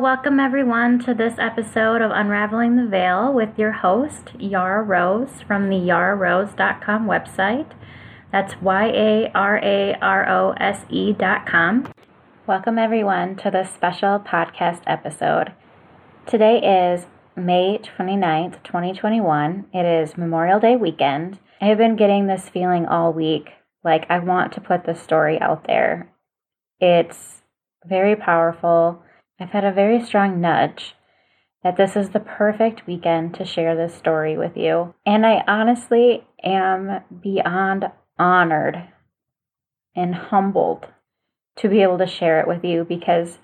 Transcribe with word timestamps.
Welcome 0.00 0.38
everyone 0.38 1.00
to 1.00 1.12
this 1.12 1.34
episode 1.40 2.02
of 2.02 2.12
Unraveling 2.12 2.76
the 2.76 2.86
Veil 2.86 3.32
with 3.32 3.58
your 3.58 3.72
host, 3.72 4.30
Yara 4.38 4.80
Rose 4.80 5.42
from 5.44 5.68
the 5.68 5.74
yararose.com 5.74 7.06
website. 7.06 7.72
That's 8.30 8.62
Y 8.62 8.86
A 8.86 9.30
R 9.34 9.58
A 9.58 9.94
R 10.00 10.28
O 10.28 10.52
S 10.52 10.84
E.com. 10.88 11.92
Welcome 12.46 12.78
everyone 12.78 13.34
to 13.38 13.50
this 13.50 13.70
special 13.74 14.20
podcast 14.20 14.82
episode. 14.86 15.52
Today 16.26 16.92
is 16.92 17.06
May 17.34 17.78
29th, 17.78 18.62
2021. 18.62 19.66
It 19.74 19.84
is 19.84 20.16
Memorial 20.16 20.60
Day 20.60 20.76
weekend. 20.76 21.40
I 21.60 21.66
have 21.66 21.78
been 21.78 21.96
getting 21.96 22.28
this 22.28 22.48
feeling 22.48 22.86
all 22.86 23.12
week 23.12 23.48
like 23.82 24.06
I 24.08 24.20
want 24.20 24.52
to 24.52 24.60
put 24.60 24.86
this 24.86 25.02
story 25.02 25.40
out 25.40 25.66
there. 25.66 26.08
It's 26.78 27.42
very 27.84 28.14
powerful. 28.14 29.02
I've 29.40 29.50
had 29.50 29.64
a 29.64 29.72
very 29.72 30.02
strong 30.04 30.40
nudge 30.40 30.94
that 31.62 31.76
this 31.76 31.96
is 31.96 32.10
the 32.10 32.20
perfect 32.20 32.86
weekend 32.86 33.34
to 33.34 33.44
share 33.44 33.76
this 33.76 33.94
story 33.94 34.36
with 34.36 34.56
you. 34.56 34.94
And 35.04 35.26
I 35.26 35.44
honestly 35.46 36.26
am 36.42 37.02
beyond 37.22 37.86
honored 38.18 38.88
and 39.94 40.14
humbled 40.14 40.86
to 41.56 41.68
be 41.68 41.82
able 41.82 41.98
to 41.98 42.06
share 42.06 42.40
it 42.40 42.48
with 42.48 42.64
you 42.64 42.84
because 42.84 43.38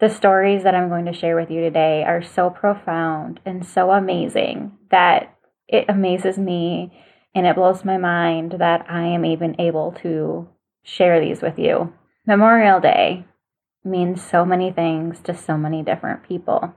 the 0.00 0.08
stories 0.08 0.62
that 0.64 0.74
I'm 0.74 0.88
going 0.88 1.06
to 1.06 1.12
share 1.12 1.36
with 1.36 1.50
you 1.50 1.60
today 1.60 2.04
are 2.04 2.22
so 2.22 2.50
profound 2.50 3.40
and 3.44 3.64
so 3.64 3.90
amazing 3.90 4.72
that 4.90 5.36
it 5.68 5.86
amazes 5.88 6.38
me 6.38 6.92
and 7.34 7.46
it 7.46 7.56
blows 7.56 7.84
my 7.84 7.98
mind 7.98 8.56
that 8.58 8.86
I 8.88 9.02
am 9.02 9.24
even 9.24 9.60
able 9.60 9.92
to 10.02 10.48
share 10.82 11.20
these 11.20 11.42
with 11.42 11.58
you. 11.58 11.92
Memorial 12.26 12.80
Day 12.80 13.24
means 13.84 14.22
so 14.22 14.44
many 14.44 14.72
things 14.72 15.20
to 15.20 15.36
so 15.36 15.56
many 15.56 15.82
different 15.82 16.26
people. 16.26 16.74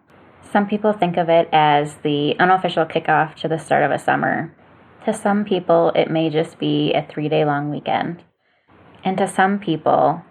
Some 0.52 0.68
people 0.68 0.94
think 0.94 1.18
of 1.18 1.30
it 1.30 1.50
as 1.52 1.96
the 2.04 2.36
unofficial 2.40 2.86
kickoff 2.86 3.36
to 3.36 3.48
the 3.48 3.58
start 3.58 3.84
of 3.84 3.92
a 3.92 4.00
summer. 4.00 4.54
To 5.06 5.14
some 5.14 5.46
people, 5.46 5.92
it 5.96 6.12
may 6.12 6.30
just 6.30 6.60
be 6.60 6.94
a 6.94 7.06
three 7.08 7.30
day 7.30 7.46
long 7.46 7.70
weekend. 7.70 8.24
And 9.04 9.18
to 9.18 9.28
some 9.28 9.60
people, 9.60 10.22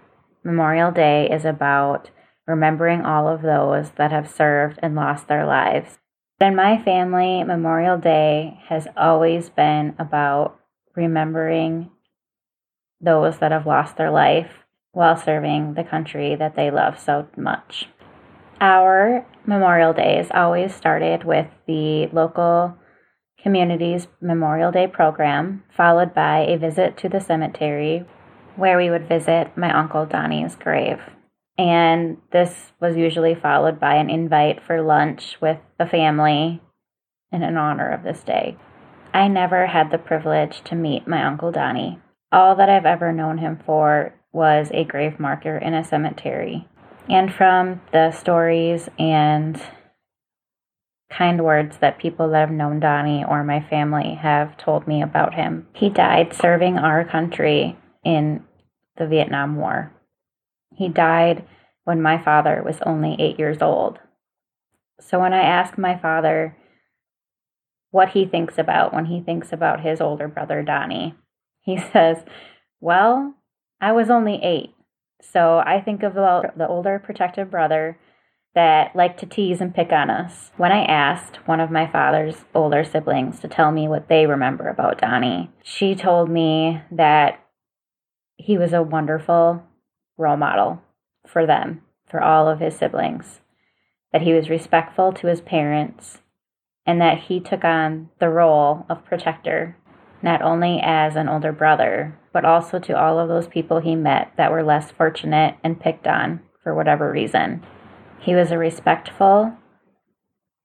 Memorial 0.44 0.90
Day 0.90 1.28
is 1.30 1.44
about 1.44 2.10
remembering 2.46 3.04
all 3.04 3.26
of 3.26 3.42
those 3.42 3.90
that 3.96 4.12
have 4.12 4.30
served 4.30 4.78
and 4.82 4.94
lost 4.94 5.28
their 5.28 5.46
lives. 5.46 5.98
But 6.38 6.46
In 6.46 6.56
my 6.56 6.80
family, 6.82 7.42
Memorial 7.42 7.98
Day 7.98 8.60
has 8.68 8.86
always 8.96 9.48
been 9.48 9.94
about 9.98 10.60
remembering 10.94 11.90
those 13.00 13.38
that 13.38 13.52
have 13.52 13.66
lost 13.66 13.96
their 13.96 14.10
life 14.10 14.65
while 14.96 15.14
serving 15.14 15.74
the 15.74 15.84
country 15.84 16.34
that 16.34 16.56
they 16.56 16.70
love 16.70 16.98
so 16.98 17.28
much. 17.36 17.86
Our 18.62 19.26
Memorial 19.44 19.92
Days 19.92 20.28
always 20.32 20.74
started 20.74 21.22
with 21.22 21.48
the 21.66 22.06
local 22.14 22.78
community's 23.42 24.08
Memorial 24.22 24.72
Day 24.72 24.86
program, 24.86 25.64
followed 25.76 26.14
by 26.14 26.46
a 26.46 26.56
visit 26.56 26.96
to 26.96 27.10
the 27.10 27.20
cemetery 27.20 28.06
where 28.56 28.78
we 28.78 28.88
would 28.88 29.06
visit 29.06 29.54
my 29.54 29.70
Uncle 29.70 30.06
Donnie's 30.06 30.54
grave. 30.56 31.00
And 31.58 32.16
this 32.32 32.72
was 32.80 32.96
usually 32.96 33.34
followed 33.34 33.78
by 33.78 33.96
an 33.96 34.08
invite 34.08 34.62
for 34.62 34.80
lunch 34.80 35.36
with 35.42 35.58
the 35.78 35.84
family 35.84 36.62
in 37.30 37.42
an 37.42 37.58
honor 37.58 37.90
of 37.90 38.02
this 38.02 38.22
day. 38.22 38.56
I 39.12 39.28
never 39.28 39.66
had 39.66 39.90
the 39.90 39.98
privilege 39.98 40.62
to 40.64 40.74
meet 40.74 41.06
my 41.06 41.22
Uncle 41.22 41.52
Donnie. 41.52 42.00
All 42.32 42.56
that 42.56 42.70
I've 42.70 42.86
ever 42.86 43.12
known 43.12 43.36
him 43.36 43.60
for 43.66 44.14
was 44.36 44.70
a 44.74 44.84
grave 44.84 45.18
marker 45.18 45.56
in 45.56 45.72
a 45.72 45.82
cemetery. 45.82 46.68
And 47.08 47.32
from 47.32 47.80
the 47.90 48.10
stories 48.12 48.88
and 48.98 49.60
kind 51.10 51.42
words 51.42 51.78
that 51.78 51.98
people 51.98 52.28
that 52.28 52.40
have 52.40 52.50
known 52.50 52.78
Donnie 52.78 53.24
or 53.26 53.42
my 53.42 53.60
family 53.60 54.14
have 54.14 54.58
told 54.58 54.86
me 54.86 55.02
about 55.02 55.34
him, 55.34 55.66
he 55.72 55.88
died 55.88 56.34
serving 56.34 56.76
our 56.76 57.04
country 57.04 57.78
in 58.04 58.44
the 58.98 59.06
Vietnam 59.06 59.56
War. 59.56 59.90
He 60.76 60.88
died 60.88 61.46
when 61.84 62.02
my 62.02 62.22
father 62.22 62.62
was 62.62 62.76
only 62.84 63.16
eight 63.18 63.38
years 63.38 63.62
old. 63.62 63.98
So 65.00 65.18
when 65.18 65.32
I 65.32 65.42
ask 65.42 65.78
my 65.78 65.96
father 65.96 66.56
what 67.90 68.10
he 68.10 68.26
thinks 68.26 68.58
about 68.58 68.92
when 68.92 69.06
he 69.06 69.22
thinks 69.22 69.52
about 69.52 69.80
his 69.80 70.02
older 70.02 70.28
brother, 70.28 70.62
Donnie, 70.62 71.14
he 71.60 71.78
says, 71.92 72.18
Well, 72.80 73.34
I 73.80 73.92
was 73.92 74.10
only 74.10 74.40
eight. 74.42 74.74
So 75.20 75.58
I 75.58 75.80
think 75.80 76.02
of 76.02 76.14
the 76.14 76.66
older 76.68 76.98
protective 76.98 77.50
brother 77.50 77.98
that 78.54 78.96
liked 78.96 79.20
to 79.20 79.26
tease 79.26 79.60
and 79.60 79.74
pick 79.74 79.92
on 79.92 80.08
us. 80.08 80.50
When 80.56 80.72
I 80.72 80.84
asked 80.84 81.46
one 81.46 81.60
of 81.60 81.70
my 81.70 81.86
father's 81.90 82.44
older 82.54 82.84
siblings 82.84 83.40
to 83.40 83.48
tell 83.48 83.70
me 83.70 83.86
what 83.86 84.08
they 84.08 84.26
remember 84.26 84.68
about 84.68 84.98
Donnie, 84.98 85.50
she 85.62 85.94
told 85.94 86.30
me 86.30 86.80
that 86.90 87.38
he 88.36 88.56
was 88.56 88.72
a 88.72 88.82
wonderful 88.82 89.62
role 90.16 90.36
model 90.36 90.82
for 91.26 91.44
them, 91.44 91.82
for 92.08 92.22
all 92.22 92.48
of 92.48 92.60
his 92.60 92.76
siblings, 92.76 93.40
that 94.12 94.22
he 94.22 94.32
was 94.32 94.48
respectful 94.48 95.12
to 95.12 95.26
his 95.26 95.40
parents, 95.42 96.18
and 96.86 97.00
that 97.00 97.18
he 97.24 97.40
took 97.40 97.64
on 97.64 98.08
the 98.20 98.28
role 98.28 98.86
of 98.88 99.04
protector, 99.04 99.76
not 100.22 100.42
only 100.42 100.80
as 100.82 101.16
an 101.16 101.28
older 101.28 101.52
brother, 101.52 102.18
but 102.32 102.44
also 102.44 102.78
to 102.78 102.98
all 102.98 103.18
of 103.18 103.28
those 103.28 103.46
people 103.46 103.80
he 103.80 103.94
met 103.94 104.32
that 104.36 104.50
were 104.50 104.62
less 104.62 104.90
fortunate 104.90 105.56
and 105.62 105.80
picked 105.80 106.06
on 106.06 106.40
for 106.62 106.74
whatever 106.74 107.10
reason. 107.10 107.64
He 108.18 108.34
was 108.34 108.50
a 108.50 108.58
respectful, 108.58 109.56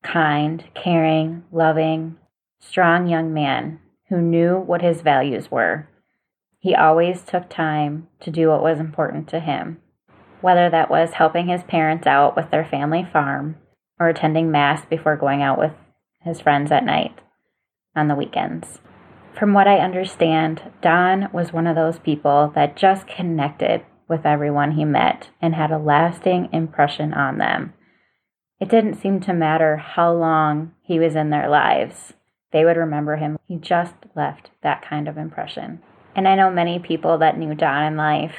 kind, 0.03 0.63
caring, 0.73 1.44
loving, 1.51 2.17
strong 2.59 3.07
young 3.07 3.34
man 3.34 3.79
who 4.09 4.22
knew 4.22 4.57
what 4.57 4.81
his 4.81 5.01
values 5.01 5.51
were. 5.51 5.88
He 6.59 6.75
always 6.75 7.23
took 7.23 7.50
time 7.50 8.07
to 8.19 8.31
do 8.31 8.50
what 8.50 8.63
was 8.63 8.79
important 8.79 9.28
to 9.29 9.39
him 9.39 9.78
whether 10.41 10.69
that 10.69 10.89
was 10.89 11.13
helping 11.13 11.47
his 11.47 11.63
parents 11.63 12.06
out 12.06 12.35
with 12.35 12.50
their 12.51 12.66
family 12.66 13.07
farm 13.13 13.56
or 14.00 14.09
attending 14.09 14.51
Mass 14.51 14.83
before 14.85 15.16
going 15.16 15.41
out 15.41 15.57
with 15.57 15.72
his 16.22 16.41
friends 16.41 16.72
at 16.72 16.83
night 16.83 17.18
on 17.95 18.07
the 18.07 18.16
weekends. 18.16 18.79
From 19.38 19.53
what 19.53 19.68
I 19.68 19.78
understand, 19.78 20.62
Don 20.81 21.30
was 21.31 21.53
one 21.53 21.66
of 21.66 21.75
those 21.75 22.00
people 22.00 22.52
that 22.53 22.75
just 22.75 23.08
connected 23.08 23.84
with 24.08 24.25
everyone 24.25 24.74
he 24.74 24.86
met 24.86 25.30
and 25.42 25.56
had 25.56 25.72
a 25.72 25.78
lasting 25.78 26.50
impression 26.52 27.14
on 27.14 27.38
them. 27.38 27.74
It 28.59 28.69
didn't 28.69 29.02
seem 29.02 29.22
to 29.22 29.34
matter 29.34 29.78
how 29.78 30.14
long 30.14 30.74
he 30.84 31.00
was 31.00 31.16
in 31.16 31.30
their 31.30 31.50
lives, 31.50 32.14
they 32.52 32.66
would 32.66 32.78
remember 32.78 33.16
him. 33.16 33.40
He 33.47 33.56
just 33.56 33.96
left 34.16 34.52
that 34.62 34.86
kind 34.88 35.08
of 35.08 35.18
impression. 35.18 35.81
And 36.16 36.28
I 36.28 36.36
know 36.36 36.52
many 36.52 36.78
people 36.80 37.18
that 37.19 37.38
knew 37.38 37.56
Don 37.56 37.84
in 37.84 37.98
life 37.98 38.36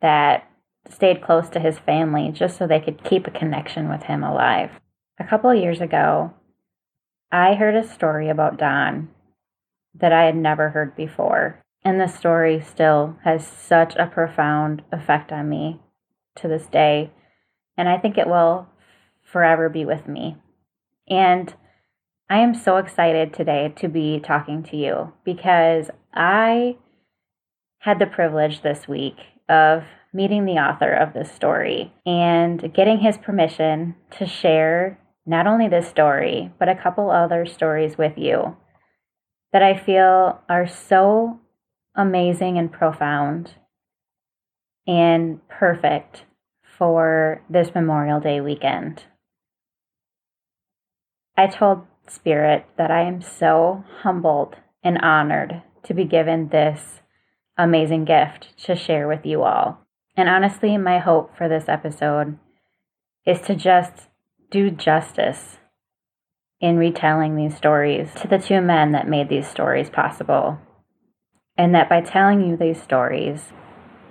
that 0.00 0.48
stayed 0.88 1.20
close 1.20 1.48
to 1.50 1.60
his 1.60 1.78
family 1.80 2.30
just 2.32 2.56
so 2.56 2.66
they 2.66 2.80
could 2.80 3.04
keep 3.04 3.26
a 3.26 3.32
connection 3.32 3.90
with 3.90 4.04
him 4.04 4.22
alive. 4.22 4.70
A 5.18 5.24
couple 5.24 5.52
years 5.52 5.80
ago, 5.80 6.32
I 7.32 7.54
heard 7.54 7.74
a 7.74 7.86
story 7.86 8.28
about 8.28 8.56
Don 8.56 9.08
that 10.00 10.12
I 10.12 10.24
had 10.24 10.36
never 10.36 10.70
heard 10.70 10.96
before. 10.96 11.62
And 11.84 12.00
the 12.00 12.08
story 12.08 12.60
still 12.60 13.16
has 13.24 13.46
such 13.46 13.94
a 13.96 14.06
profound 14.06 14.82
effect 14.92 15.32
on 15.32 15.48
me 15.48 15.80
to 16.36 16.48
this 16.48 16.66
day. 16.66 17.12
And 17.76 17.88
I 17.88 17.98
think 17.98 18.18
it 18.18 18.26
will 18.26 18.68
forever 19.22 19.68
be 19.68 19.84
with 19.84 20.08
me. 20.08 20.36
And 21.08 21.54
I 22.28 22.38
am 22.40 22.54
so 22.54 22.76
excited 22.76 23.32
today 23.32 23.72
to 23.76 23.88
be 23.88 24.20
talking 24.20 24.62
to 24.64 24.76
you 24.76 25.12
because 25.24 25.90
I 26.12 26.76
had 27.78 27.98
the 27.98 28.06
privilege 28.06 28.62
this 28.62 28.86
week 28.88 29.16
of 29.48 29.84
meeting 30.12 30.44
the 30.44 30.52
author 30.52 30.92
of 30.92 31.14
this 31.14 31.30
story 31.32 31.92
and 32.04 32.72
getting 32.74 32.98
his 32.98 33.16
permission 33.16 33.94
to 34.10 34.26
share 34.26 34.98
not 35.24 35.46
only 35.46 35.68
this 35.68 35.88
story, 35.88 36.52
but 36.58 36.68
a 36.68 36.74
couple 36.74 37.10
other 37.10 37.46
stories 37.46 37.96
with 37.96 38.16
you 38.16 38.56
that 39.52 39.62
I 39.62 39.76
feel 39.76 40.40
are 40.48 40.66
so 40.66 41.40
amazing 41.94 42.58
and 42.58 42.70
profound 42.70 43.54
and 44.86 45.46
perfect 45.48 46.24
for 46.78 47.42
this 47.50 47.74
Memorial 47.74 48.20
Day 48.20 48.40
weekend. 48.40 49.04
I 51.36 51.46
told 51.46 51.86
Spirit 52.08 52.66
that 52.76 52.90
I 52.90 53.02
am 53.02 53.20
so 53.20 53.84
humbled 54.00 54.56
and 54.82 54.98
honored 54.98 55.62
to 55.84 55.94
be 55.94 56.04
given 56.04 56.48
this 56.48 57.00
amazing 57.56 58.04
gift 58.04 58.56
to 58.64 58.74
share 58.74 59.06
with 59.06 59.26
you 59.26 59.42
all. 59.42 59.86
And 60.16 60.28
honestly, 60.28 60.76
my 60.78 60.98
hope 60.98 61.36
for 61.36 61.48
this 61.48 61.68
episode 61.68 62.38
is 63.26 63.40
to 63.42 63.54
just 63.54 64.08
do 64.50 64.70
justice 64.70 65.57
in 66.60 66.76
retelling 66.76 67.36
these 67.36 67.56
stories 67.56 68.10
to 68.14 68.28
the 68.28 68.38
two 68.38 68.60
men 68.60 68.92
that 68.92 69.08
made 69.08 69.28
these 69.28 69.46
stories 69.46 69.90
possible. 69.90 70.58
And 71.56 71.74
that 71.74 71.88
by 71.88 72.00
telling 72.00 72.48
you 72.48 72.56
these 72.56 72.82
stories, 72.82 73.52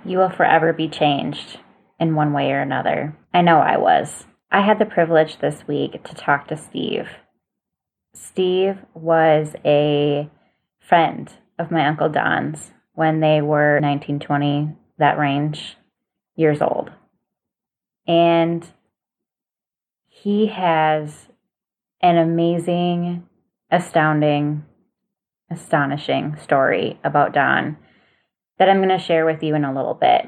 you 0.04 0.18
will 0.18 0.30
forever 0.30 0.72
be 0.72 0.88
changed 0.88 1.60
in 1.98 2.14
one 2.14 2.32
way 2.32 2.52
or 2.52 2.60
another. 2.60 3.16
I 3.32 3.42
know 3.42 3.58
I 3.58 3.76
was. 3.76 4.26
I 4.50 4.62
had 4.62 4.78
the 4.78 4.86
privilege 4.86 5.38
this 5.38 5.66
week 5.66 6.02
to 6.04 6.14
talk 6.14 6.48
to 6.48 6.56
Steve. 6.56 7.08
Steve 8.14 8.78
was 8.94 9.54
a 9.64 10.30
friend 10.80 11.30
of 11.58 11.70
my 11.70 11.86
Uncle 11.86 12.08
Don's 12.08 12.72
when 12.94 13.20
they 13.20 13.42
were 13.42 13.78
19, 13.80 14.18
20, 14.18 14.70
that 14.98 15.18
range 15.18 15.76
years 16.34 16.62
old. 16.62 16.90
And 18.06 18.66
he 20.08 20.46
has 20.46 21.27
an 22.00 22.16
amazing, 22.16 23.26
astounding, 23.70 24.64
astonishing 25.50 26.36
story 26.40 26.98
about 27.02 27.32
Don 27.32 27.76
that 28.58 28.68
I'm 28.68 28.78
going 28.78 28.88
to 28.88 28.98
share 28.98 29.24
with 29.24 29.42
you 29.42 29.54
in 29.54 29.64
a 29.64 29.74
little 29.74 29.94
bit. 29.94 30.26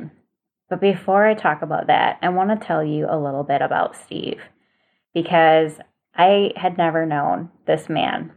But 0.69 0.81
before 0.81 1.27
I 1.27 1.35
talk 1.35 1.63
about 1.63 1.89
that, 1.89 2.19
I 2.23 2.29
want 2.29 2.51
to 2.51 2.67
tell 2.67 2.85
you 2.85 3.07
a 3.09 3.19
little 3.19 3.43
bit 3.43 3.61
about 3.61 3.97
Steve 3.97 4.41
because 5.13 5.73
I 6.15 6.53
had 6.57 6.79
never 6.79 7.05
known 7.07 7.51
this 7.67 7.89
man. 7.89 8.33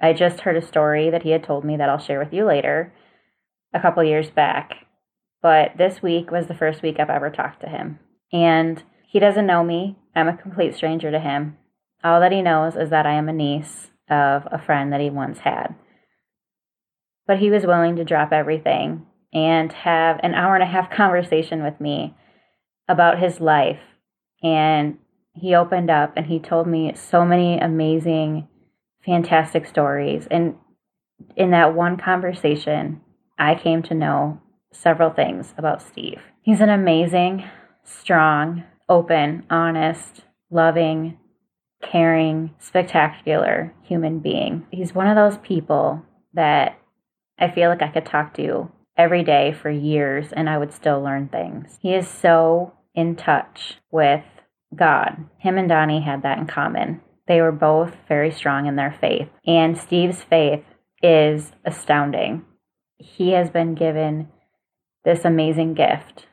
I 0.00 0.12
just 0.12 0.40
heard 0.40 0.56
a 0.56 0.66
story 0.66 1.10
that 1.10 1.22
he 1.22 1.30
had 1.30 1.42
told 1.42 1.64
me 1.64 1.76
that 1.76 1.88
I'll 1.88 1.98
share 1.98 2.18
with 2.18 2.32
you 2.32 2.44
later 2.44 2.92
a 3.72 3.80
couple 3.80 4.04
years 4.04 4.30
back. 4.30 4.74
But 5.42 5.72
this 5.76 6.02
week 6.02 6.30
was 6.30 6.46
the 6.46 6.54
first 6.54 6.82
week 6.82 6.96
I've 6.98 7.10
ever 7.10 7.30
talked 7.30 7.60
to 7.62 7.68
him. 7.68 7.98
And 8.32 8.82
he 9.06 9.18
doesn't 9.18 9.46
know 9.46 9.62
me. 9.62 9.98
I'm 10.14 10.28
a 10.28 10.36
complete 10.36 10.74
stranger 10.74 11.10
to 11.10 11.20
him. 11.20 11.58
All 12.04 12.20
that 12.20 12.32
he 12.32 12.42
knows 12.42 12.76
is 12.76 12.90
that 12.90 13.06
I 13.06 13.14
am 13.14 13.30
a 13.30 13.32
niece 13.32 13.88
of 14.10 14.46
a 14.52 14.62
friend 14.64 14.92
that 14.92 15.00
he 15.00 15.08
once 15.08 15.38
had. 15.40 15.74
But 17.26 17.38
he 17.38 17.50
was 17.50 17.64
willing 17.64 17.96
to 17.96 18.04
drop 18.04 18.30
everything 18.30 19.06
and 19.32 19.72
have 19.72 20.20
an 20.22 20.34
hour 20.34 20.54
and 20.54 20.62
a 20.62 20.66
half 20.66 20.90
conversation 20.96 21.64
with 21.64 21.80
me 21.80 22.14
about 22.86 23.18
his 23.18 23.40
life. 23.40 23.80
And 24.42 24.98
he 25.32 25.54
opened 25.54 25.90
up 25.90 26.12
and 26.16 26.26
he 26.26 26.38
told 26.38 26.66
me 26.66 26.92
so 26.94 27.24
many 27.24 27.58
amazing, 27.58 28.46
fantastic 29.04 29.66
stories. 29.66 30.28
And 30.30 30.56
in 31.36 31.50
that 31.52 31.74
one 31.74 31.96
conversation, 31.96 33.00
I 33.38 33.54
came 33.54 33.82
to 33.84 33.94
know 33.94 34.40
several 34.72 35.10
things 35.10 35.54
about 35.56 35.80
Steve. 35.80 36.20
He's 36.42 36.60
an 36.60 36.68
amazing, 36.68 37.44
strong, 37.82 38.64
open, 38.88 39.44
honest, 39.48 40.24
loving, 40.50 41.18
caring, 41.90 42.54
spectacular 42.58 43.74
human 43.82 44.20
being. 44.20 44.66
He's 44.70 44.94
one 44.94 45.08
of 45.08 45.16
those 45.16 45.38
people 45.38 46.02
that 46.34 46.78
I 47.38 47.50
feel 47.50 47.68
like 47.68 47.82
I 47.82 47.88
could 47.88 48.06
talk 48.06 48.34
to 48.34 48.70
every 48.96 49.24
day 49.24 49.52
for 49.52 49.70
years 49.70 50.32
and 50.32 50.48
I 50.48 50.58
would 50.58 50.72
still 50.72 51.02
learn 51.02 51.28
things. 51.28 51.78
He 51.80 51.94
is 51.94 52.08
so 52.08 52.72
in 52.94 53.16
touch 53.16 53.74
with 53.90 54.24
God. 54.74 55.24
Him 55.38 55.58
and 55.58 55.68
Donnie 55.68 56.02
had 56.02 56.22
that 56.22 56.38
in 56.38 56.46
common. 56.46 57.00
They 57.26 57.40
were 57.40 57.52
both 57.52 57.96
very 58.06 58.30
strong 58.30 58.66
in 58.66 58.76
their 58.76 58.96
faith, 59.00 59.28
and 59.46 59.78
Steve's 59.78 60.22
faith 60.22 60.62
is 61.02 61.52
astounding. 61.64 62.44
He 62.98 63.30
has 63.30 63.50
been 63.50 63.74
given 63.74 64.28
this 65.04 65.24
amazing 65.24 65.74
gift, 65.74 66.26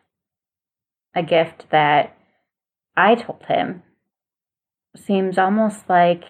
a 1.15 1.24
gift 1.24 1.68
that 1.71 2.18
I 2.95 3.15
told 3.15 3.44
him 3.48 3.83
seems 4.95 5.38
almost 5.38 5.89
like 5.89 6.25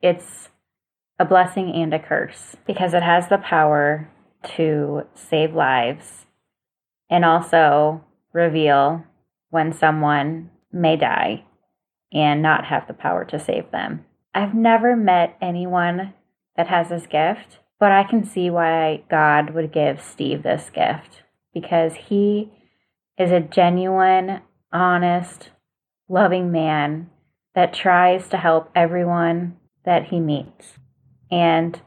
it's 0.00 0.48
a 1.18 1.24
blessing 1.24 1.72
and 1.74 1.94
a 1.94 1.98
curse 1.98 2.56
because 2.66 2.94
it 2.94 3.02
has 3.02 3.28
the 3.28 3.38
power 3.38 4.10
to 4.56 5.02
save 5.14 5.54
lives 5.54 6.26
and 7.08 7.24
also 7.24 8.04
reveal 8.32 9.04
when 9.50 9.72
someone 9.72 10.50
may 10.72 10.96
die 10.96 11.44
and 12.12 12.42
not 12.42 12.66
have 12.66 12.86
the 12.86 12.94
power 12.94 13.24
to 13.24 13.38
save 13.38 13.70
them. 13.70 14.04
I've 14.34 14.54
never 14.54 14.96
met 14.96 15.36
anyone 15.40 16.14
that 16.56 16.68
has 16.68 16.88
this 16.88 17.06
gift, 17.06 17.58
but 17.78 17.92
I 17.92 18.04
can 18.04 18.24
see 18.24 18.50
why 18.50 19.04
God 19.10 19.54
would 19.54 19.72
give 19.72 20.02
Steve 20.02 20.42
this 20.42 20.70
gift 20.70 21.22
because 21.52 21.94
he 21.94 22.50
is 23.18 23.30
a 23.30 23.40
genuine, 23.40 24.40
honest, 24.72 25.50
loving 26.08 26.50
man 26.50 27.10
that 27.54 27.74
tries 27.74 28.28
to 28.28 28.36
help 28.36 28.70
everyone 28.74 29.56
that 29.84 30.06
he 30.06 30.20
meets. 30.20 30.74
And 31.30 31.80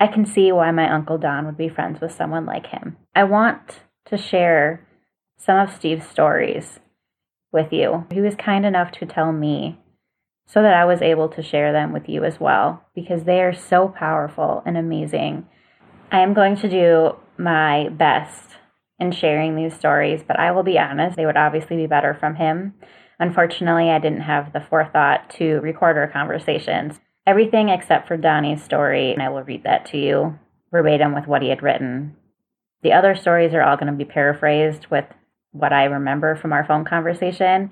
I 0.00 0.06
can 0.06 0.26
see 0.26 0.50
why 0.52 0.70
my 0.72 0.92
Uncle 0.92 1.18
Don 1.18 1.46
would 1.46 1.56
be 1.56 1.68
friends 1.68 2.00
with 2.00 2.12
someone 2.12 2.46
like 2.46 2.66
him. 2.66 2.96
I 3.14 3.24
want 3.24 3.80
to 4.06 4.18
share 4.18 4.86
some 5.38 5.58
of 5.58 5.74
Steve's 5.74 6.06
stories 6.06 6.80
with 7.52 7.72
you. 7.72 8.06
He 8.10 8.20
was 8.20 8.34
kind 8.34 8.66
enough 8.66 8.90
to 8.92 9.06
tell 9.06 9.32
me 9.32 9.78
so 10.46 10.62
that 10.62 10.74
I 10.74 10.84
was 10.84 11.00
able 11.00 11.28
to 11.30 11.42
share 11.42 11.72
them 11.72 11.92
with 11.92 12.08
you 12.08 12.24
as 12.24 12.38
well 12.38 12.84
because 12.94 13.24
they 13.24 13.40
are 13.40 13.54
so 13.54 13.88
powerful 13.88 14.62
and 14.66 14.76
amazing. 14.76 15.46
I 16.10 16.20
am 16.20 16.34
going 16.34 16.56
to 16.56 16.68
do 16.68 17.16
my 17.38 17.88
best 17.88 18.56
in 18.98 19.10
sharing 19.10 19.56
these 19.56 19.74
stories, 19.74 20.22
but 20.26 20.38
I 20.38 20.52
will 20.52 20.62
be 20.62 20.78
honest, 20.78 21.16
they 21.16 21.26
would 21.26 21.36
obviously 21.36 21.76
be 21.76 21.86
better 21.86 22.14
from 22.14 22.36
him. 22.36 22.74
Unfortunately, 23.18 23.90
I 23.90 23.98
didn't 23.98 24.22
have 24.22 24.52
the 24.52 24.60
forethought 24.60 25.30
to 25.36 25.60
record 25.60 25.96
our 25.96 26.08
conversations. 26.08 27.00
Everything 27.26 27.68
except 27.68 28.08
for 28.08 28.16
Donnie's 28.16 28.62
story, 28.62 29.12
and 29.12 29.22
I 29.22 29.28
will 29.28 29.42
read 29.42 29.64
that 29.64 29.86
to 29.86 29.98
you 29.98 30.38
verbatim 30.70 31.14
with 31.14 31.26
what 31.26 31.42
he 31.42 31.48
had 31.48 31.62
written. 31.62 32.16
The 32.82 32.92
other 32.92 33.14
stories 33.14 33.54
are 33.54 33.62
all 33.62 33.76
going 33.76 33.92
to 33.92 33.96
be 33.96 34.04
paraphrased 34.04 34.88
with 34.90 35.06
what 35.52 35.72
I 35.72 35.84
remember 35.84 36.36
from 36.36 36.52
our 36.52 36.66
phone 36.66 36.84
conversation. 36.84 37.70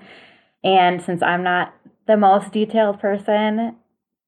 And 0.63 1.01
since 1.01 1.21
I'm 1.21 1.43
not 1.43 1.73
the 2.07 2.17
most 2.17 2.51
detailed 2.51 2.99
person, 2.99 3.75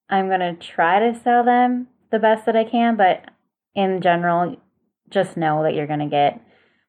I'm 0.09 0.27
going 0.27 0.41
to 0.41 0.53
try 0.55 0.99
to 0.99 1.19
sell 1.19 1.43
them 1.43 1.87
the 2.11 2.19
best 2.19 2.45
that 2.45 2.55
I 2.55 2.65
can, 2.65 2.97
but 2.97 3.23
in 3.73 4.01
general, 4.01 4.57
just 5.09 5.37
know 5.37 5.63
that 5.63 5.73
you're 5.73 5.87
going 5.87 5.99
to 5.99 6.05
get 6.05 6.39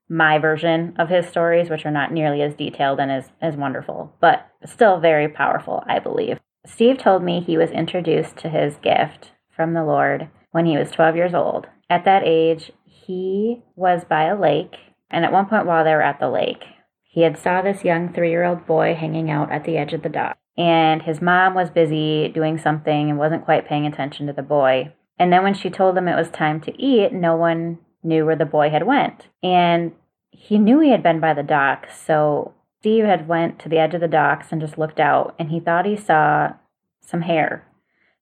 my 0.09 0.39
version 0.39 0.95
of 0.99 1.09
his 1.09 1.27
stories, 1.27 1.69
which 1.69 1.85
are 1.85 1.91
not 1.91 2.13
nearly 2.13 2.43
as 2.43 2.55
detailed 2.55 3.01
and 3.01 3.11
as, 3.11 3.31
as 3.41 3.57
wonderful, 3.57 4.15
but 4.21 4.49
still 4.65 5.01
very 5.01 5.29
powerful, 5.29 5.83
I 5.87 5.99
believe. 5.99 6.39
Steve 6.65 6.99
told 6.99 7.23
me 7.23 7.41
he 7.41 7.57
was 7.57 7.71
introduced 7.71 8.37
to 8.39 8.49
his 8.49 8.77
gift 8.77 9.33
from 9.55 9.75
the 9.75 9.85
Lord 9.85 10.29
when 10.51 10.67
he 10.67 10.77
was 10.77 10.91
12 10.91 11.17
years 11.17 11.35
old. 11.35 11.67
At 11.89 12.05
that 12.05 12.23
age, 12.25 12.73
he 12.85 13.63
was 13.75 14.05
by 14.05 14.25
a 14.25 14.39
lake, 14.39 14.75
and 15.11 15.25
at 15.25 15.33
one 15.33 15.47
point 15.47 15.67
while 15.67 15.85
they 15.85 15.95
were 15.95 16.03
at 16.03 16.19
the 16.19 16.31
lake, 16.31 16.65
he 17.03 17.23
had 17.23 17.39
saw 17.39 17.63
this 17.63 17.85
young 17.85 18.13
three-year-old 18.13 18.67
boy 18.67 18.95
hanging 18.95 19.31
out 19.31 19.51
at 19.51 19.65
the 19.65 19.77
edge 19.77 19.93
of 19.93 20.03
the 20.03 20.09
dock. 20.09 20.37
And 20.59 21.03
his 21.03 21.21
mom 21.21 21.55
was 21.55 21.71
busy 21.71 22.29
doing 22.29 22.59
something 22.59 23.11
and 23.11 23.19
wasn't 23.19 23.45
quite 23.45 23.69
paying 23.69 23.87
attention 23.87 24.27
to 24.27 24.33
the 24.33 24.43
boy. 24.43 24.93
And 25.19 25.33
then 25.33 25.43
when 25.43 25.55
she 25.55 25.71
told 25.71 25.97
him 25.97 26.09
it 26.09 26.17
was 26.17 26.31
time 26.31 26.61
to 26.63 26.83
eat, 26.83 27.13
no 27.13 27.37
one 27.37 27.79
knew 28.07 28.25
where 28.25 28.37
the 28.37 28.45
boy 28.45 28.71
had 28.71 28.87
went. 28.87 29.27
And 29.43 29.93
he 30.31 30.59
knew 30.59 30.81
he 30.81 30.91
had 30.91 31.03
been 31.03 31.21
by 31.21 31.35
the 31.35 31.43
dock, 31.43 31.89
so 31.91 32.55
Steve 32.81 33.05
had 33.05 33.27
went 33.27 33.59
to 33.59 33.69
the 33.69 33.79
edge 33.79 33.95
of 33.95 34.01
the 34.01 34.09
docks 34.09 34.53
and 34.53 34.61
just 34.61 34.79
looked 34.79 35.01
out 35.01 35.35
and 35.39 35.51
he 35.51 35.59
thought 35.59 35.87
he 35.87 35.97
saw 35.97 36.53
some 37.01 37.23
hair. 37.23 37.67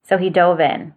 So 0.01 0.17
he 0.17 0.29
dove 0.29 0.59
in. 0.59 0.93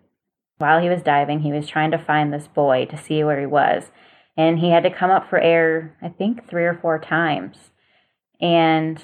While 0.58 0.80
he 0.80 0.88
was 0.88 1.02
diving, 1.02 1.40
he 1.40 1.52
was 1.52 1.68
trying 1.68 1.90
to 1.92 1.98
find 1.98 2.32
this 2.32 2.48
boy 2.48 2.86
to 2.86 2.96
see 2.96 3.22
where 3.22 3.38
he 3.38 3.46
was. 3.46 3.90
And 4.36 4.58
he 4.58 4.70
had 4.70 4.84
to 4.84 4.90
come 4.90 5.10
up 5.10 5.28
for 5.28 5.38
air, 5.38 5.96
I 6.00 6.08
think, 6.08 6.48
three 6.48 6.64
or 6.64 6.78
four 6.80 6.98
times. 6.98 7.70
And 8.40 9.02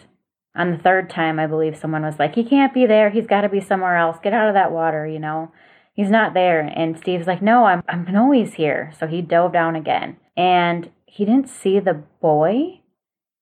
on 0.54 0.70
the 0.70 0.78
third 0.78 1.10
time, 1.10 1.38
I 1.38 1.46
believe 1.46 1.76
someone 1.76 2.02
was 2.02 2.18
like, 2.18 2.34
He 2.34 2.44
can't 2.44 2.72
be 2.72 2.86
there. 2.86 3.10
He's 3.10 3.26
got 3.26 3.42
to 3.42 3.48
be 3.48 3.60
somewhere 3.60 3.96
else. 3.96 4.18
Get 4.22 4.32
out 4.32 4.48
of 4.48 4.54
that 4.54 4.72
water, 4.72 5.06
you 5.06 5.18
know? 5.18 5.52
He's 5.94 6.10
not 6.10 6.34
there. 6.34 6.60
And 6.60 6.98
Steve's 6.98 7.26
like, 7.26 7.40
No, 7.40 7.64
I'm, 7.64 7.82
I'm 7.88 8.32
he's 8.32 8.54
here. 8.54 8.92
So 8.98 9.06
he 9.06 9.22
dove 9.22 9.52
down 9.52 9.76
again. 9.76 10.16
And 10.36 10.90
he 11.06 11.24
didn't 11.24 11.48
see 11.48 11.78
the 11.78 12.02
boy, 12.20 12.80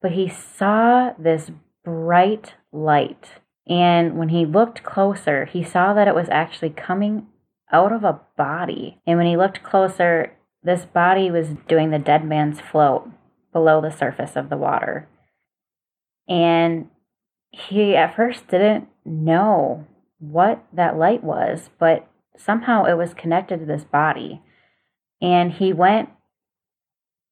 but 0.03 0.13
he 0.13 0.29
saw 0.29 1.13
this 1.19 1.51
bright 1.83 2.55
light. 2.71 3.41
And 3.67 4.19
when 4.19 4.29
he 4.29 4.45
looked 4.45 4.83
closer, 4.83 5.47
he 5.47 5.65
saw 5.65 5.95
that 5.95 6.09
it 6.09 6.15
was 6.15 6.29
actually 6.31 6.71
coming 6.71 7.27
out 7.73 7.93
of 7.93 8.05
a 8.05 8.21
body. 8.37 9.01
And 9.07 9.17
when 9.17 9.27
he 9.27 9.37
looked 9.37 9.63
closer, 9.63 10.33
this 10.63 10.85
body 10.85 11.31
was 11.31 11.49
doing 11.67 11.91
the 11.91 11.99
dead 11.99 12.25
man's 12.25 12.61
float 12.61 13.09
below 13.53 13.81
the 13.81 13.91
surface 13.91 14.37
of 14.37 14.51
the 14.51 14.57
water. 14.59 15.09
And 16.29 16.89
he 17.51 17.97
at 17.97 18.15
first 18.15 18.49
didn't 18.49 18.89
know 19.05 19.87
what 20.19 20.65
that 20.73 20.97
light 20.97 21.25
was, 21.25 21.71
but 21.79 22.09
somehow 22.37 22.85
it 22.85 22.95
was 22.95 23.15
connected 23.15 23.61
to 23.61 23.67
this 23.67 23.85
body. 23.85 24.43
And 25.21 25.53
he 25.53 25.73
went 25.73 26.09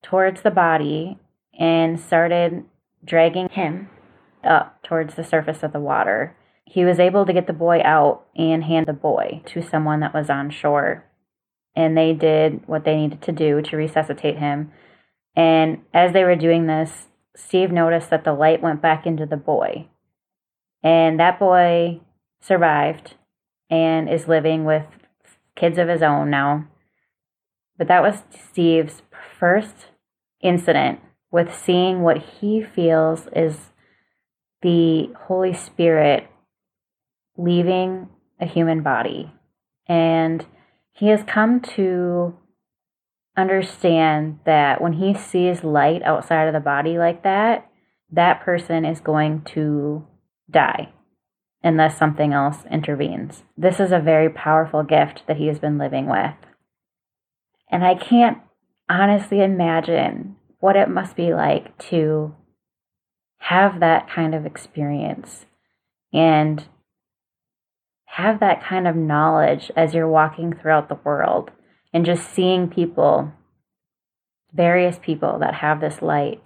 towards 0.02 0.42
the 0.42 0.50
body 0.50 1.18
and 1.58 1.98
started 1.98 2.64
dragging 3.04 3.48
him 3.48 3.88
up 4.44 4.82
towards 4.82 5.14
the 5.14 5.24
surface 5.24 5.62
of 5.62 5.72
the 5.72 5.80
water. 5.80 6.36
He 6.64 6.84
was 6.84 7.00
able 7.00 7.26
to 7.26 7.32
get 7.32 7.46
the 7.46 7.52
boy 7.52 7.80
out 7.84 8.26
and 8.36 8.64
hand 8.64 8.86
the 8.86 8.92
boy 8.92 9.42
to 9.46 9.62
someone 9.62 10.00
that 10.00 10.14
was 10.14 10.30
on 10.30 10.50
shore. 10.50 11.04
And 11.74 11.96
they 11.96 12.12
did 12.12 12.66
what 12.66 12.84
they 12.84 12.96
needed 12.96 13.22
to 13.22 13.32
do 13.32 13.60
to 13.62 13.76
resuscitate 13.76 14.38
him. 14.38 14.72
And 15.36 15.82
as 15.92 16.12
they 16.12 16.24
were 16.24 16.36
doing 16.36 16.66
this, 16.66 17.08
Steve 17.36 17.70
noticed 17.70 18.10
that 18.10 18.24
the 18.24 18.32
light 18.32 18.62
went 18.62 18.82
back 18.82 19.06
into 19.06 19.26
the 19.26 19.36
boy. 19.36 19.88
And 20.82 21.20
that 21.20 21.38
boy 21.38 22.00
survived 22.40 23.14
and 23.70 24.08
is 24.08 24.28
living 24.28 24.64
with 24.64 24.84
kids 25.54 25.78
of 25.78 25.88
his 25.88 26.02
own 26.02 26.30
now. 26.30 26.66
But 27.78 27.88
that 27.88 28.02
was 28.02 28.22
Steve's 28.50 29.02
first 29.38 29.86
incident 30.42 31.00
with 31.30 31.54
seeing 31.54 32.02
what 32.02 32.18
he 32.18 32.62
feels 32.62 33.28
is 33.34 33.56
the 34.62 35.10
Holy 35.26 35.54
Spirit 35.54 36.28
leaving 37.38 38.08
a 38.40 38.46
human 38.46 38.82
body. 38.82 39.32
And 39.86 40.44
he 40.92 41.08
has 41.08 41.22
come 41.22 41.60
to 41.60 42.36
understand 43.36 44.40
that 44.44 44.82
when 44.82 44.94
he 44.94 45.14
sees 45.14 45.64
light 45.64 46.02
outside 46.02 46.46
of 46.48 46.52
the 46.52 46.60
body 46.60 46.98
like 46.98 47.22
that, 47.22 47.70
that 48.10 48.42
person 48.42 48.84
is 48.84 49.00
going 49.00 49.42
to 49.42 50.06
die 50.50 50.92
unless 51.62 51.98
something 51.98 52.32
else 52.32 52.64
intervenes. 52.70 53.44
This 53.56 53.80
is 53.80 53.92
a 53.92 54.00
very 54.00 54.30
powerful 54.30 54.82
gift 54.82 55.24
that 55.26 55.36
he 55.36 55.46
has 55.48 55.58
been 55.58 55.78
living 55.78 56.08
with. 56.08 56.34
And 57.70 57.84
I 57.84 57.94
can't 57.94 58.38
honestly 58.88 59.42
imagine 59.42 60.36
what 60.58 60.76
it 60.76 60.88
must 60.88 61.16
be 61.16 61.32
like 61.32 61.76
to 61.90 62.34
have 63.38 63.80
that 63.80 64.08
kind 64.10 64.34
of 64.34 64.44
experience 64.46 65.46
and 66.12 66.66
have 68.04 68.40
that 68.40 68.62
kind 68.62 68.88
of 68.88 68.96
knowledge 68.96 69.70
as 69.76 69.94
you're 69.94 70.08
walking 70.08 70.52
throughout 70.52 70.88
the 70.88 70.98
world 71.04 71.50
and 71.92 72.04
just 72.04 72.28
seeing 72.30 72.68
people, 72.68 73.32
various 74.52 74.98
people 75.00 75.38
that 75.38 75.54
have 75.54 75.80
this 75.80 76.02
light. 76.02 76.42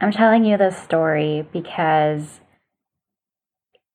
I'm 0.00 0.12
telling 0.12 0.44
you 0.44 0.56
this 0.56 0.76
story 0.76 1.46
because 1.52 2.40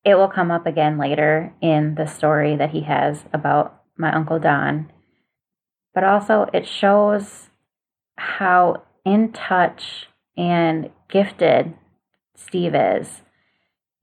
it 0.05 0.15
will 0.15 0.27
come 0.27 0.51
up 0.51 0.65
again 0.65 0.97
later 0.97 1.53
in 1.61 1.95
the 1.95 2.05
story 2.05 2.55
that 2.55 2.71
he 2.71 2.81
has 2.81 3.23
about 3.33 3.81
my 3.97 4.13
Uncle 4.13 4.39
Don. 4.39 4.91
But 5.93 6.03
also, 6.03 6.49
it 6.53 6.67
shows 6.67 7.49
how 8.17 8.83
in 9.05 9.31
touch 9.31 10.07
and 10.35 10.89
gifted 11.09 11.73
Steve 12.35 12.75
is. 12.75 13.21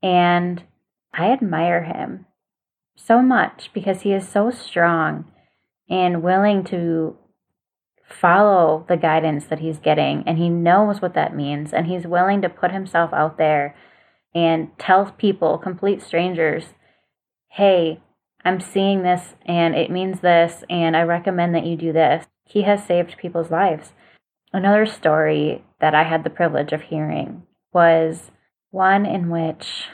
And 0.01 0.63
I 1.13 1.31
admire 1.31 1.83
him 1.83 2.25
so 2.95 3.21
much 3.21 3.69
because 3.73 4.01
he 4.01 4.13
is 4.13 4.27
so 4.27 4.49
strong 4.49 5.25
and 5.89 6.23
willing 6.23 6.63
to 6.63 7.17
follow 8.03 8.85
the 8.87 8.97
guidance 8.97 9.45
that 9.45 9.59
he's 9.59 9.77
getting. 9.77 10.23
And 10.25 10.37
he 10.37 10.49
knows 10.49 11.01
what 11.01 11.13
that 11.13 11.35
means. 11.35 11.73
And 11.73 11.87
he's 11.87 12.07
willing 12.07 12.41
to 12.41 12.49
put 12.49 12.71
himself 12.71 13.13
out 13.13 13.37
there 13.37 13.75
and 14.33 14.69
tell 14.77 15.11
people, 15.11 15.57
complete 15.57 16.01
strangers, 16.01 16.73
hey, 17.49 17.99
I'm 18.43 18.59
seeing 18.59 19.03
this 19.03 19.35
and 19.45 19.75
it 19.75 19.91
means 19.91 20.21
this, 20.21 20.63
and 20.69 20.95
I 20.95 21.03
recommend 21.03 21.53
that 21.55 21.65
you 21.65 21.75
do 21.75 21.93
this. 21.93 22.25
He 22.45 22.63
has 22.63 22.85
saved 22.85 23.17
people's 23.17 23.51
lives. 23.51 23.93
Another 24.53 24.85
story 24.85 25.63
that 25.79 25.95
I 25.95 26.03
had 26.03 26.23
the 26.23 26.29
privilege 26.29 26.73
of 26.73 26.81
hearing 26.81 27.43
was 27.73 28.31
one 28.71 29.05
in 29.05 29.29
which 29.29 29.85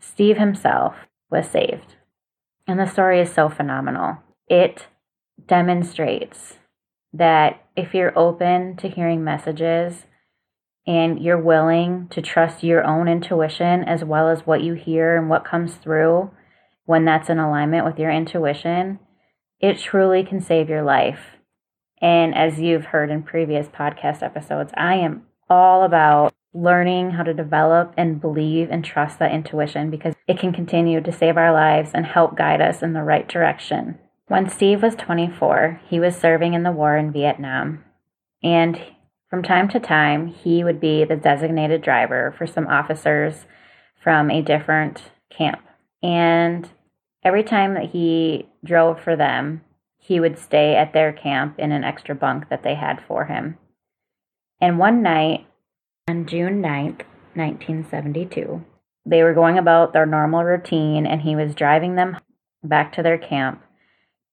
Steve 0.00 0.38
himself 0.38 0.94
was 1.30 1.48
saved. 1.48 1.96
And 2.66 2.78
the 2.78 2.86
story 2.86 3.20
is 3.20 3.32
so 3.32 3.48
phenomenal. 3.48 4.18
It 4.48 4.86
demonstrates 5.46 6.54
that 7.12 7.62
if 7.76 7.94
you're 7.94 8.18
open 8.18 8.76
to 8.76 8.88
hearing 8.88 9.22
messages 9.22 10.06
and 10.86 11.22
you're 11.22 11.40
willing 11.40 12.08
to 12.10 12.20
trust 12.20 12.62
your 12.62 12.84
own 12.84 13.08
intuition 13.08 13.84
as 13.84 14.04
well 14.04 14.28
as 14.28 14.46
what 14.46 14.62
you 14.62 14.74
hear 14.74 15.16
and 15.16 15.28
what 15.28 15.44
comes 15.44 15.74
through 15.74 16.30
when 16.86 17.04
that's 17.04 17.30
in 17.30 17.38
alignment 17.38 17.84
with 17.84 17.98
your 17.98 18.10
intuition, 18.10 18.98
it 19.60 19.78
truly 19.78 20.22
can 20.22 20.40
save 20.40 20.68
your 20.68 20.82
life. 20.82 21.20
And 22.00 22.34
as 22.34 22.60
you've 22.60 22.86
heard 22.86 23.10
in 23.10 23.22
previous 23.22 23.68
podcast 23.68 24.22
episodes, 24.22 24.72
I 24.76 24.96
am 24.96 25.26
all 25.48 25.84
about 25.84 26.34
learning 26.52 27.12
how 27.12 27.22
to 27.22 27.34
develop 27.34 27.94
and 27.96 28.20
believe 28.20 28.70
and 28.70 28.84
trust 28.84 29.18
that 29.18 29.32
intuition 29.32 29.90
because 29.90 30.14
it 30.28 30.38
can 30.38 30.52
continue 30.52 31.00
to 31.00 31.12
save 31.12 31.36
our 31.36 31.52
lives 31.52 31.90
and 31.94 32.06
help 32.06 32.36
guide 32.36 32.60
us 32.60 32.82
in 32.82 32.92
the 32.92 33.02
right 33.02 33.26
direction. 33.26 33.98
When 34.28 34.48
Steve 34.48 34.82
was 34.82 34.94
24, 34.94 35.80
he 35.88 35.98
was 35.98 36.16
serving 36.16 36.54
in 36.54 36.62
the 36.62 36.72
war 36.72 36.96
in 36.96 37.12
Vietnam. 37.12 37.84
And 38.42 38.80
from 39.34 39.42
time 39.42 39.68
to 39.68 39.80
time, 39.80 40.28
he 40.28 40.62
would 40.62 40.78
be 40.78 41.04
the 41.04 41.16
designated 41.16 41.82
driver 41.82 42.32
for 42.38 42.46
some 42.46 42.68
officers 42.68 43.46
from 44.00 44.30
a 44.30 44.40
different 44.40 45.10
camp. 45.28 45.60
And 46.04 46.70
every 47.24 47.42
time 47.42 47.74
that 47.74 47.90
he 47.90 48.46
drove 48.64 49.00
for 49.00 49.16
them, 49.16 49.62
he 49.98 50.20
would 50.20 50.38
stay 50.38 50.76
at 50.76 50.92
their 50.92 51.12
camp 51.12 51.58
in 51.58 51.72
an 51.72 51.82
extra 51.82 52.14
bunk 52.14 52.48
that 52.48 52.62
they 52.62 52.76
had 52.76 53.02
for 53.08 53.24
him. 53.24 53.58
And 54.60 54.78
one 54.78 55.02
night, 55.02 55.48
on 56.06 56.26
June 56.26 56.62
9th, 56.62 57.02
1972, 57.34 58.64
they 59.04 59.24
were 59.24 59.34
going 59.34 59.58
about 59.58 59.92
their 59.92 60.06
normal 60.06 60.44
routine 60.44 61.06
and 61.06 61.22
he 61.22 61.34
was 61.34 61.56
driving 61.56 61.96
them 61.96 62.18
back 62.62 62.92
to 62.92 63.02
their 63.02 63.18
camp. 63.18 63.64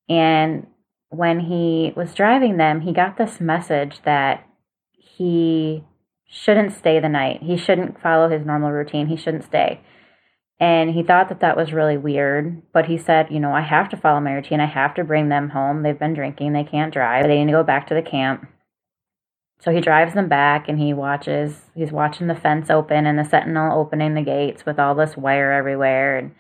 And 0.08 0.68
when 1.10 1.40
he 1.40 1.92
was 1.96 2.14
driving 2.14 2.58
them, 2.58 2.82
he 2.82 2.94
got 2.94 3.18
this 3.18 3.42
message 3.42 4.00
that 4.06 4.46
he 5.18 5.84
shouldn't 6.28 6.74
stay 6.74 7.00
the 7.00 7.10
night. 7.10 7.44
He 7.44 7.58
shouldn't 7.58 8.02
follow 8.02 8.30
his 8.30 8.46
normal 8.46 8.72
routine. 8.72 9.08
He 9.08 9.18
shouldn't 9.18 9.44
stay. 9.44 9.82
And 10.60 10.92
he 10.92 11.04
thought 11.04 11.30
that 11.30 11.40
that 11.40 11.58
was 11.58 11.74
really 11.74 11.98
weird, 11.98 12.62
but 12.72 12.86
he 12.86 12.98
said, 12.98 13.32
you 13.32 13.40
know, 13.40 13.52
I 13.52 13.62
have 13.62 13.90
to 13.90 13.98
follow 13.98 14.20
my 14.20 14.34
routine. 14.34 14.60
I 14.60 14.68
have 14.68 14.94
to 14.96 15.04
bring 15.04 15.28
them 15.28 15.50
home. 15.50 15.82
They've 15.82 15.98
been 15.98 16.14
drinking. 16.14 16.54
They 16.54 16.64
can't 16.64 16.94
drive. 16.94 17.26
They 17.26 17.40
need 17.40 17.52
to 17.52 17.58
go 17.58 17.64
back 17.64 17.88
to 17.88 17.96
the 17.96 18.02
camp. 18.04 18.48
So 19.60 19.72
he 19.72 19.82
drives 19.82 20.14
them 20.14 20.30
back 20.30 20.70
and 20.70 20.80
he 20.80 20.94
watches, 20.94 21.56
he's 21.76 21.92
watching 21.92 22.28
the 22.28 22.36
fence 22.36 22.70
open 22.70 23.06
and 23.06 23.18
the 23.18 23.26
sentinel 23.26 23.80
opening 23.80 24.14
the 24.14 24.22
gates 24.22 24.66
with 24.66 24.80
all 24.80 24.96
this 24.96 25.18
wire 25.18 25.52
everywhere 25.52 26.18
and 26.18 26.36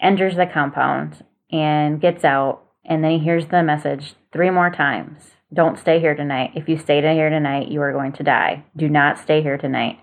enters 0.00 0.36
the 0.36 0.46
compound 0.46 1.24
and 1.50 2.00
gets 2.00 2.24
out. 2.24 2.62
And 2.84 3.04
then 3.04 3.12
he 3.12 3.18
hears 3.18 3.46
the 3.46 3.62
message 3.62 4.14
three 4.32 4.50
more 4.50 4.70
times 4.70 5.32
Don't 5.52 5.78
stay 5.78 5.98
here 5.98 6.14
tonight. 6.14 6.52
If 6.54 6.68
you 6.68 6.76
stay 6.76 7.00
here 7.00 7.30
tonight, 7.30 7.68
you 7.68 7.80
are 7.80 7.92
going 7.92 8.12
to 8.12 8.22
die. 8.22 8.64
Do 8.76 8.88
not 8.88 9.18
stay 9.18 9.42
here 9.42 9.56
tonight. 9.56 9.98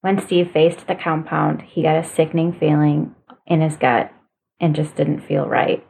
When 0.00 0.20
Steve 0.20 0.50
faced 0.50 0.86
the 0.86 0.94
compound, 0.94 1.62
he 1.62 1.82
got 1.82 2.02
a 2.02 2.08
sickening 2.08 2.52
feeling 2.58 3.14
in 3.46 3.60
his 3.60 3.76
gut 3.76 4.12
and 4.60 4.74
just 4.74 4.96
didn't 4.96 5.26
feel 5.26 5.46
right. 5.46 5.84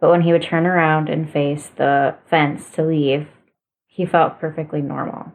But 0.00 0.10
when 0.10 0.22
he 0.22 0.32
would 0.32 0.42
turn 0.42 0.66
around 0.66 1.08
and 1.08 1.30
face 1.30 1.68
the 1.76 2.16
fence 2.28 2.68
to 2.70 2.82
leave, 2.82 3.28
he 3.86 4.04
felt 4.04 4.40
perfectly 4.40 4.82
normal. 4.82 5.32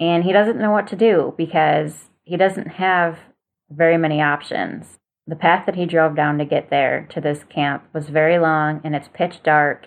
And 0.00 0.24
he 0.24 0.32
doesn't 0.32 0.58
know 0.58 0.72
what 0.72 0.86
to 0.88 0.96
do 0.96 1.34
because 1.36 2.10
he 2.24 2.36
doesn't 2.36 2.68
have 2.68 3.18
very 3.70 3.96
many 3.96 4.20
options. 4.20 4.98
The 5.26 5.36
path 5.36 5.66
that 5.66 5.76
he 5.76 5.86
drove 5.86 6.16
down 6.16 6.38
to 6.38 6.44
get 6.44 6.70
there 6.70 7.06
to 7.10 7.20
this 7.20 7.44
camp 7.44 7.84
was 7.94 8.08
very 8.08 8.38
long 8.38 8.80
and 8.82 8.96
it's 8.96 9.08
pitch 9.12 9.42
dark 9.44 9.86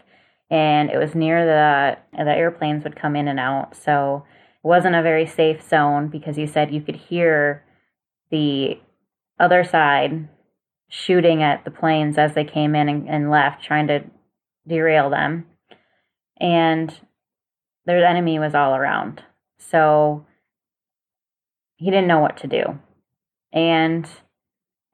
and 0.53 0.91
it 0.91 0.99
was 0.99 1.15
near 1.15 1.45
the 1.47 1.97
the 2.23 2.31
airplanes 2.31 2.83
would 2.83 2.95
come 2.95 3.15
in 3.15 3.27
and 3.27 3.39
out. 3.39 3.75
So 3.75 4.23
it 4.63 4.67
wasn't 4.67 4.95
a 4.95 5.01
very 5.01 5.25
safe 5.25 5.67
zone 5.67 6.09
because 6.09 6.35
he 6.35 6.45
said 6.45 6.71
you 6.71 6.81
could 6.81 6.95
hear 6.95 7.65
the 8.29 8.79
other 9.39 9.63
side 9.63 10.29
shooting 10.87 11.41
at 11.41 11.65
the 11.65 11.71
planes 11.71 12.19
as 12.19 12.35
they 12.35 12.43
came 12.43 12.75
in 12.75 12.87
and, 12.87 13.09
and 13.09 13.31
left, 13.31 13.63
trying 13.63 13.87
to 13.87 14.03
derail 14.67 15.09
them. 15.09 15.47
And 16.39 16.93
their 17.87 18.05
enemy 18.05 18.37
was 18.37 18.53
all 18.53 18.75
around. 18.75 19.23
So 19.57 20.23
he 21.77 21.85
didn't 21.85 22.07
know 22.07 22.19
what 22.19 22.37
to 22.37 22.47
do. 22.47 22.79
And 23.51 24.07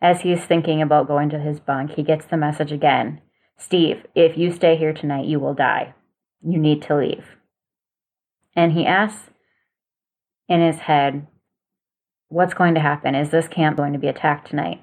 as 0.02 0.22
he's 0.22 0.46
thinking 0.46 0.82
about 0.82 1.08
going 1.10 1.30
to 1.32 1.40
his 1.40 1.60
bunk, 1.60 1.92
he 1.92 2.04
gets 2.04 2.26
the 2.26 2.38
message 2.38 2.72
again 2.72 3.20
Steve, 3.60 4.06
if 4.16 4.38
you 4.38 4.52
stay 4.52 4.78
here 4.78 4.94
tonight, 4.94 5.26
you 5.26 5.40
will 5.40 5.54
die. 5.54 5.94
You 6.42 6.58
need 6.58 6.82
to 6.84 6.96
leave. 6.96 7.26
And 8.56 8.72
he 8.72 8.86
asks 8.86 9.30
in 10.48 10.62
his 10.62 10.80
head, 10.80 11.28
What's 12.30 12.54
going 12.54 12.76
to 12.76 12.80
happen? 12.80 13.16
Is 13.16 13.32
this 13.32 13.48
camp 13.48 13.76
going 13.78 13.94
to 13.94 14.00
be 14.00 14.08
attacked 14.08 14.50
tonight? 14.50 14.82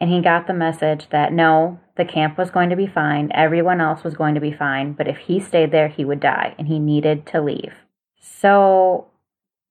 And 0.00 0.10
he 0.10 0.20
got 0.20 0.46
the 0.46 0.52
message 0.52 1.08
that 1.10 1.32
no, 1.32 1.78
the 1.96 2.04
camp 2.04 2.36
was 2.36 2.50
going 2.50 2.70
to 2.70 2.76
be 2.76 2.86
fine, 2.86 3.30
everyone 3.34 3.80
else 3.80 4.02
was 4.02 4.14
going 4.14 4.34
to 4.34 4.40
be 4.40 4.52
fine, 4.52 4.94
but 4.94 5.06
if 5.06 5.18
he 5.18 5.38
stayed 5.38 5.70
there, 5.70 5.88
he 5.88 6.04
would 6.04 6.20
die, 6.20 6.54
and 6.58 6.66
he 6.66 6.78
needed 6.78 7.26
to 7.26 7.40
leave. 7.40 7.74
So 8.18 9.08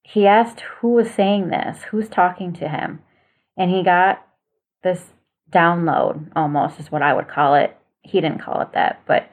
he 0.03 0.27
asked 0.27 0.61
who 0.61 0.89
was 0.89 1.09
saying 1.09 1.49
this, 1.49 1.83
who's 1.89 2.07
talking 2.07 2.53
to 2.53 2.69
him, 2.69 2.99
and 3.57 3.71
he 3.71 3.83
got 3.83 4.25
this 4.83 5.13
download 5.51 6.31
almost, 6.35 6.79
is 6.79 6.91
what 6.91 7.01
I 7.01 7.13
would 7.13 7.27
call 7.27 7.55
it. 7.55 7.75
He 8.09 8.21
didn't 8.21 8.41
call 8.41 8.61
it 8.61 8.73
that, 8.73 9.01
but 9.05 9.29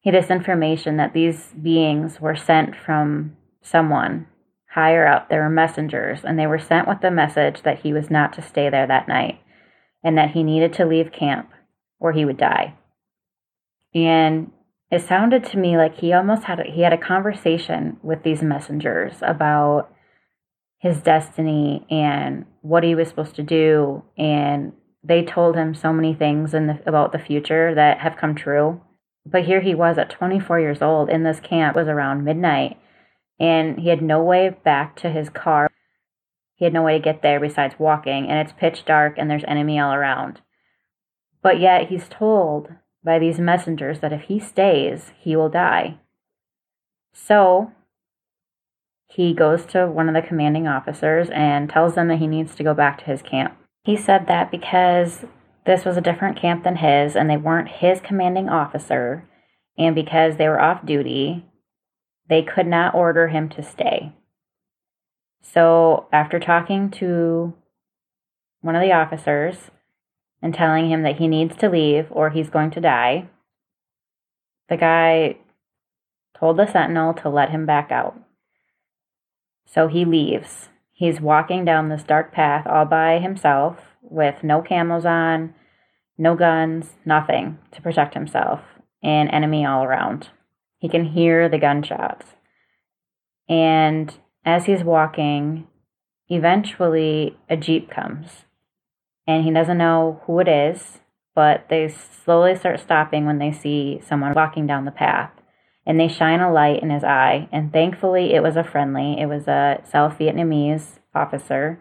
he 0.00 0.10
this 0.10 0.30
information 0.30 0.96
that 0.96 1.12
these 1.12 1.52
beings 1.60 2.20
were 2.20 2.36
sent 2.36 2.74
from 2.74 3.36
someone 3.60 4.26
higher 4.70 5.06
up. 5.06 5.28
There 5.28 5.42
were 5.42 5.50
messengers, 5.50 6.20
and 6.24 6.38
they 6.38 6.46
were 6.46 6.58
sent 6.58 6.88
with 6.88 7.00
the 7.00 7.10
message 7.10 7.62
that 7.62 7.80
he 7.80 7.92
was 7.92 8.10
not 8.10 8.32
to 8.34 8.42
stay 8.42 8.70
there 8.70 8.86
that 8.86 9.08
night 9.08 9.40
and 10.02 10.16
that 10.16 10.30
he 10.30 10.42
needed 10.42 10.72
to 10.74 10.86
leave 10.86 11.12
camp 11.12 11.50
or 11.98 12.12
he 12.12 12.24
would 12.24 12.38
die. 12.38 12.74
And 13.94 14.52
it 14.90 15.02
sounded 15.02 15.44
to 15.46 15.58
me 15.58 15.76
like 15.76 15.98
he 15.98 16.12
almost 16.12 16.44
had 16.44 16.60
a, 16.60 16.64
he 16.64 16.82
had 16.82 16.92
a 16.92 16.98
conversation 16.98 17.98
with 18.02 18.22
these 18.22 18.42
messengers 18.42 19.16
about 19.20 19.92
his 20.78 21.02
destiny 21.02 21.86
and 21.90 22.46
what 22.62 22.82
he 22.82 22.94
was 22.94 23.08
supposed 23.08 23.36
to 23.36 23.42
do 23.42 24.02
and 24.16 24.72
they 25.02 25.24
told 25.24 25.56
him 25.56 25.74
so 25.74 25.92
many 25.92 26.14
things 26.14 26.52
in 26.54 26.66
the, 26.66 26.80
about 26.86 27.12
the 27.12 27.18
future 27.18 27.74
that 27.74 27.98
have 28.00 28.16
come 28.16 28.34
true 28.34 28.80
but 29.26 29.44
here 29.44 29.60
he 29.60 29.74
was 29.74 29.98
at 29.98 30.10
24 30.10 30.60
years 30.60 30.82
old 30.82 31.08
in 31.08 31.22
this 31.22 31.40
camp 31.40 31.76
was 31.76 31.88
around 31.88 32.24
midnight 32.24 32.78
and 33.38 33.78
he 33.78 33.88
had 33.88 34.02
no 34.02 34.22
way 34.22 34.50
back 34.64 34.96
to 34.96 35.10
his 35.10 35.28
car 35.28 35.70
he 36.54 36.64
had 36.64 36.74
no 36.74 36.82
way 36.82 36.98
to 36.98 37.04
get 37.04 37.22
there 37.22 37.40
besides 37.40 37.74
walking 37.78 38.28
and 38.28 38.38
it's 38.38 38.58
pitch 38.58 38.84
dark 38.84 39.14
and 39.16 39.30
there's 39.30 39.44
enemy 39.46 39.78
all 39.78 39.92
around 39.92 40.40
but 41.42 41.60
yet 41.60 41.88
he's 41.88 42.08
told 42.08 42.68
by 43.02 43.18
these 43.18 43.38
messengers 43.38 44.00
that 44.00 44.12
if 44.12 44.22
he 44.22 44.38
stays, 44.38 45.12
he 45.18 45.36
will 45.36 45.48
die. 45.48 45.98
So 47.12 47.72
he 49.06 49.34
goes 49.34 49.64
to 49.66 49.86
one 49.86 50.08
of 50.08 50.14
the 50.14 50.26
commanding 50.26 50.68
officers 50.68 51.28
and 51.30 51.68
tells 51.68 51.94
them 51.94 52.08
that 52.08 52.18
he 52.18 52.26
needs 52.26 52.54
to 52.56 52.62
go 52.62 52.74
back 52.74 52.98
to 52.98 53.04
his 53.06 53.22
camp. 53.22 53.56
He 53.82 53.96
said 53.96 54.26
that 54.26 54.50
because 54.50 55.24
this 55.66 55.84
was 55.84 55.96
a 55.96 56.02
different 56.02 56.38
camp 56.38 56.64
than 56.64 56.76
his 56.76 57.16
and 57.16 57.28
they 57.28 57.36
weren't 57.36 57.68
his 57.68 58.00
commanding 58.00 58.48
officer, 58.48 59.28
and 59.78 59.94
because 59.94 60.36
they 60.36 60.48
were 60.48 60.60
off 60.60 60.84
duty, 60.84 61.46
they 62.28 62.42
could 62.42 62.66
not 62.66 62.94
order 62.94 63.28
him 63.28 63.48
to 63.50 63.62
stay. 63.62 64.12
So, 65.42 66.06
after 66.12 66.38
talking 66.38 66.90
to 66.92 67.54
one 68.60 68.76
of 68.76 68.82
the 68.82 68.92
officers, 68.92 69.70
and 70.42 70.54
telling 70.54 70.90
him 70.90 71.02
that 71.02 71.16
he 71.16 71.28
needs 71.28 71.56
to 71.56 71.68
leave 71.68 72.06
or 72.10 72.30
he's 72.30 72.50
going 72.50 72.70
to 72.72 72.80
die. 72.80 73.28
The 74.68 74.76
guy 74.76 75.36
told 76.38 76.56
the 76.56 76.70
sentinel 76.70 77.14
to 77.14 77.28
let 77.28 77.50
him 77.50 77.66
back 77.66 77.90
out. 77.90 78.18
So 79.66 79.88
he 79.88 80.04
leaves. 80.04 80.68
He's 81.00 81.18
walking 81.18 81.64
down 81.64 81.88
this 81.88 82.02
dark 82.02 82.30
path 82.30 82.66
all 82.66 82.84
by 82.84 83.20
himself 83.20 83.78
with 84.02 84.44
no 84.44 84.60
camos 84.60 85.06
on, 85.06 85.54
no 86.18 86.36
guns, 86.36 86.90
nothing 87.06 87.56
to 87.72 87.80
protect 87.80 88.12
himself, 88.12 88.60
and 89.02 89.30
enemy 89.30 89.64
all 89.64 89.82
around. 89.82 90.28
He 90.76 90.90
can 90.90 91.06
hear 91.06 91.48
the 91.48 91.56
gunshots. 91.56 92.26
And 93.48 94.12
as 94.44 94.66
he's 94.66 94.84
walking, 94.84 95.68
eventually 96.28 97.38
a 97.48 97.56
Jeep 97.56 97.90
comes 97.90 98.44
and 99.26 99.42
he 99.42 99.50
doesn't 99.50 99.78
know 99.78 100.20
who 100.26 100.38
it 100.40 100.48
is, 100.48 100.98
but 101.34 101.64
they 101.70 101.88
slowly 101.88 102.54
start 102.56 102.78
stopping 102.78 103.24
when 103.24 103.38
they 103.38 103.52
see 103.52 104.02
someone 104.06 104.34
walking 104.34 104.66
down 104.66 104.84
the 104.84 104.90
path. 104.90 105.30
And 105.86 105.98
they 105.98 106.08
shine 106.08 106.40
a 106.40 106.52
light 106.52 106.82
in 106.82 106.90
his 106.90 107.02
eye, 107.02 107.48
and 107.50 107.72
thankfully 107.72 108.34
it 108.34 108.42
was 108.42 108.56
a 108.56 108.64
friendly, 108.64 109.18
it 109.18 109.26
was 109.26 109.48
a 109.48 109.82
South 109.90 110.18
Vietnamese 110.18 110.98
officer. 111.14 111.80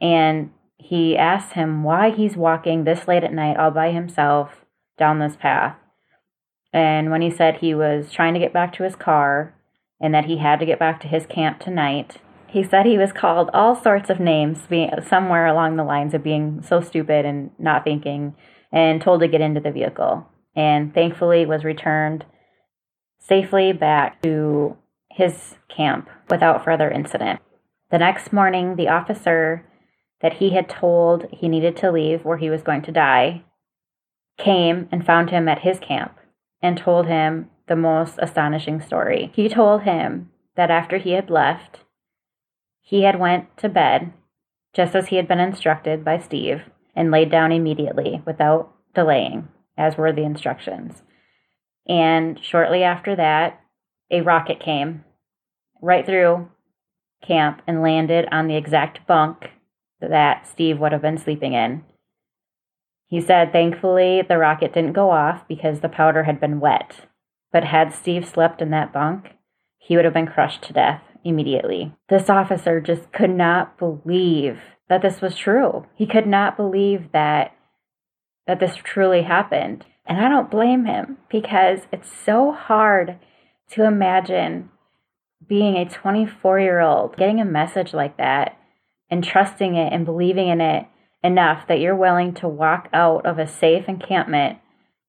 And 0.00 0.50
he 0.76 1.16
asks 1.16 1.52
him 1.52 1.82
why 1.82 2.10
he's 2.10 2.36
walking 2.36 2.84
this 2.84 3.08
late 3.08 3.24
at 3.24 3.32
night 3.32 3.56
all 3.56 3.70
by 3.70 3.90
himself 3.90 4.64
down 4.98 5.18
this 5.18 5.36
path. 5.36 5.76
And 6.72 7.10
when 7.10 7.22
he 7.22 7.30
said 7.30 7.56
he 7.56 7.74
was 7.74 8.12
trying 8.12 8.34
to 8.34 8.40
get 8.40 8.52
back 8.52 8.72
to 8.74 8.84
his 8.84 8.96
car 8.96 9.54
and 10.00 10.14
that 10.14 10.26
he 10.26 10.38
had 10.38 10.60
to 10.60 10.66
get 10.66 10.78
back 10.78 11.00
to 11.00 11.08
his 11.08 11.26
camp 11.26 11.60
tonight, 11.60 12.18
he 12.48 12.62
said 12.62 12.86
he 12.86 12.98
was 12.98 13.12
called 13.12 13.50
all 13.52 13.80
sorts 13.80 14.10
of 14.10 14.20
names, 14.20 14.60
somewhere 15.06 15.46
along 15.46 15.76
the 15.76 15.84
lines 15.84 16.14
of 16.14 16.22
being 16.22 16.62
so 16.62 16.80
stupid 16.80 17.24
and 17.24 17.50
not 17.58 17.84
thinking, 17.84 18.34
and 18.72 19.02
told 19.02 19.20
to 19.20 19.28
get 19.28 19.40
into 19.40 19.60
the 19.60 19.70
vehicle. 19.70 20.26
And 20.56 20.94
thankfully, 20.94 21.46
was 21.46 21.64
returned 21.64 22.24
safely 23.18 23.72
back 23.72 24.22
to 24.22 24.76
his 25.10 25.56
camp 25.68 26.08
without 26.30 26.64
further 26.64 26.90
incident. 26.90 27.40
The 27.90 27.98
next 27.98 28.32
morning, 28.32 28.76
the 28.76 28.88
officer 28.88 29.64
that 30.20 30.34
he 30.34 30.50
had 30.50 30.68
told 30.68 31.26
he 31.30 31.48
needed 31.48 31.76
to 31.78 31.92
leave 31.92 32.24
where 32.24 32.38
he 32.38 32.50
was 32.50 32.62
going 32.62 32.82
to 32.82 32.92
die 32.92 33.44
came 34.36 34.88
and 34.92 35.04
found 35.04 35.30
him 35.30 35.48
at 35.48 35.60
his 35.60 35.78
camp 35.78 36.16
and 36.62 36.76
told 36.76 37.06
him 37.06 37.50
the 37.66 37.76
most 37.76 38.18
astonishing 38.18 38.80
story. 38.80 39.30
He 39.34 39.48
told 39.48 39.82
him 39.82 40.30
that 40.56 40.70
after 40.70 40.98
he 40.98 41.12
had 41.12 41.30
left, 41.30 41.80
he 42.80 43.02
had 43.02 43.18
went 43.18 43.56
to 43.58 43.68
bed, 43.68 44.12
just 44.72 44.94
as 44.94 45.08
he 45.08 45.16
had 45.16 45.28
been 45.28 45.40
instructed 45.40 46.04
by 46.04 46.18
Steve, 46.18 46.62
and 46.96 47.10
laid 47.10 47.30
down 47.30 47.52
immediately 47.52 48.22
without 48.24 48.72
delaying, 48.94 49.48
as 49.76 49.96
were 49.96 50.12
the 50.12 50.24
instructions. 50.24 51.02
And 51.88 52.38
shortly 52.42 52.82
after 52.82 53.16
that, 53.16 53.60
a 54.10 54.20
rocket 54.20 54.60
came 54.60 55.04
right 55.80 56.04
through 56.04 56.48
camp 57.26 57.62
and 57.66 57.82
landed 57.82 58.26
on 58.30 58.46
the 58.46 58.56
exact 58.56 59.06
bunk 59.06 59.50
that 60.00 60.46
Steve 60.46 60.78
would 60.78 60.92
have 60.92 61.02
been 61.02 61.18
sleeping 61.18 61.54
in. 61.54 61.84
He 63.06 63.20
said 63.20 63.52
thankfully 63.52 64.22
the 64.22 64.38
rocket 64.38 64.72
didn't 64.72 64.92
go 64.92 65.10
off 65.10 65.48
because 65.48 65.80
the 65.80 65.88
powder 65.88 66.24
had 66.24 66.40
been 66.40 66.60
wet, 66.60 67.06
but 67.52 67.64
had 67.64 67.94
Steve 67.94 68.28
slept 68.28 68.60
in 68.60 68.70
that 68.70 68.92
bunk, 68.92 69.34
he 69.78 69.96
would 69.96 70.04
have 70.04 70.14
been 70.14 70.26
crushed 70.26 70.62
to 70.64 70.72
death 70.72 71.02
immediately. 71.24 71.94
This 72.08 72.28
officer 72.28 72.80
just 72.80 73.10
could 73.12 73.30
not 73.30 73.78
believe 73.78 74.60
that 74.88 75.02
this 75.02 75.20
was 75.20 75.36
true. 75.36 75.86
He 75.94 76.06
could 76.06 76.26
not 76.26 76.56
believe 76.56 77.12
that 77.12 77.54
that 78.46 78.60
this 78.60 78.76
truly 78.76 79.22
happened. 79.22 79.84
And 80.08 80.18
I 80.18 80.28
don't 80.28 80.50
blame 80.50 80.86
him 80.86 81.18
because 81.30 81.80
it's 81.92 82.10
so 82.24 82.50
hard 82.52 83.18
to 83.72 83.84
imagine 83.84 84.70
being 85.46 85.76
a 85.76 85.88
24 85.88 86.60
year 86.60 86.80
old 86.80 87.16
getting 87.16 87.40
a 87.40 87.44
message 87.44 87.92
like 87.92 88.16
that 88.16 88.58
and 89.10 89.22
trusting 89.22 89.76
it 89.76 89.92
and 89.92 90.06
believing 90.06 90.48
in 90.48 90.60
it 90.60 90.86
enough 91.22 91.66
that 91.68 91.80
you're 91.80 91.94
willing 91.96 92.32
to 92.32 92.48
walk 92.48 92.88
out 92.92 93.26
of 93.26 93.38
a 93.38 93.46
safe 93.46 93.84
encampment 93.88 94.58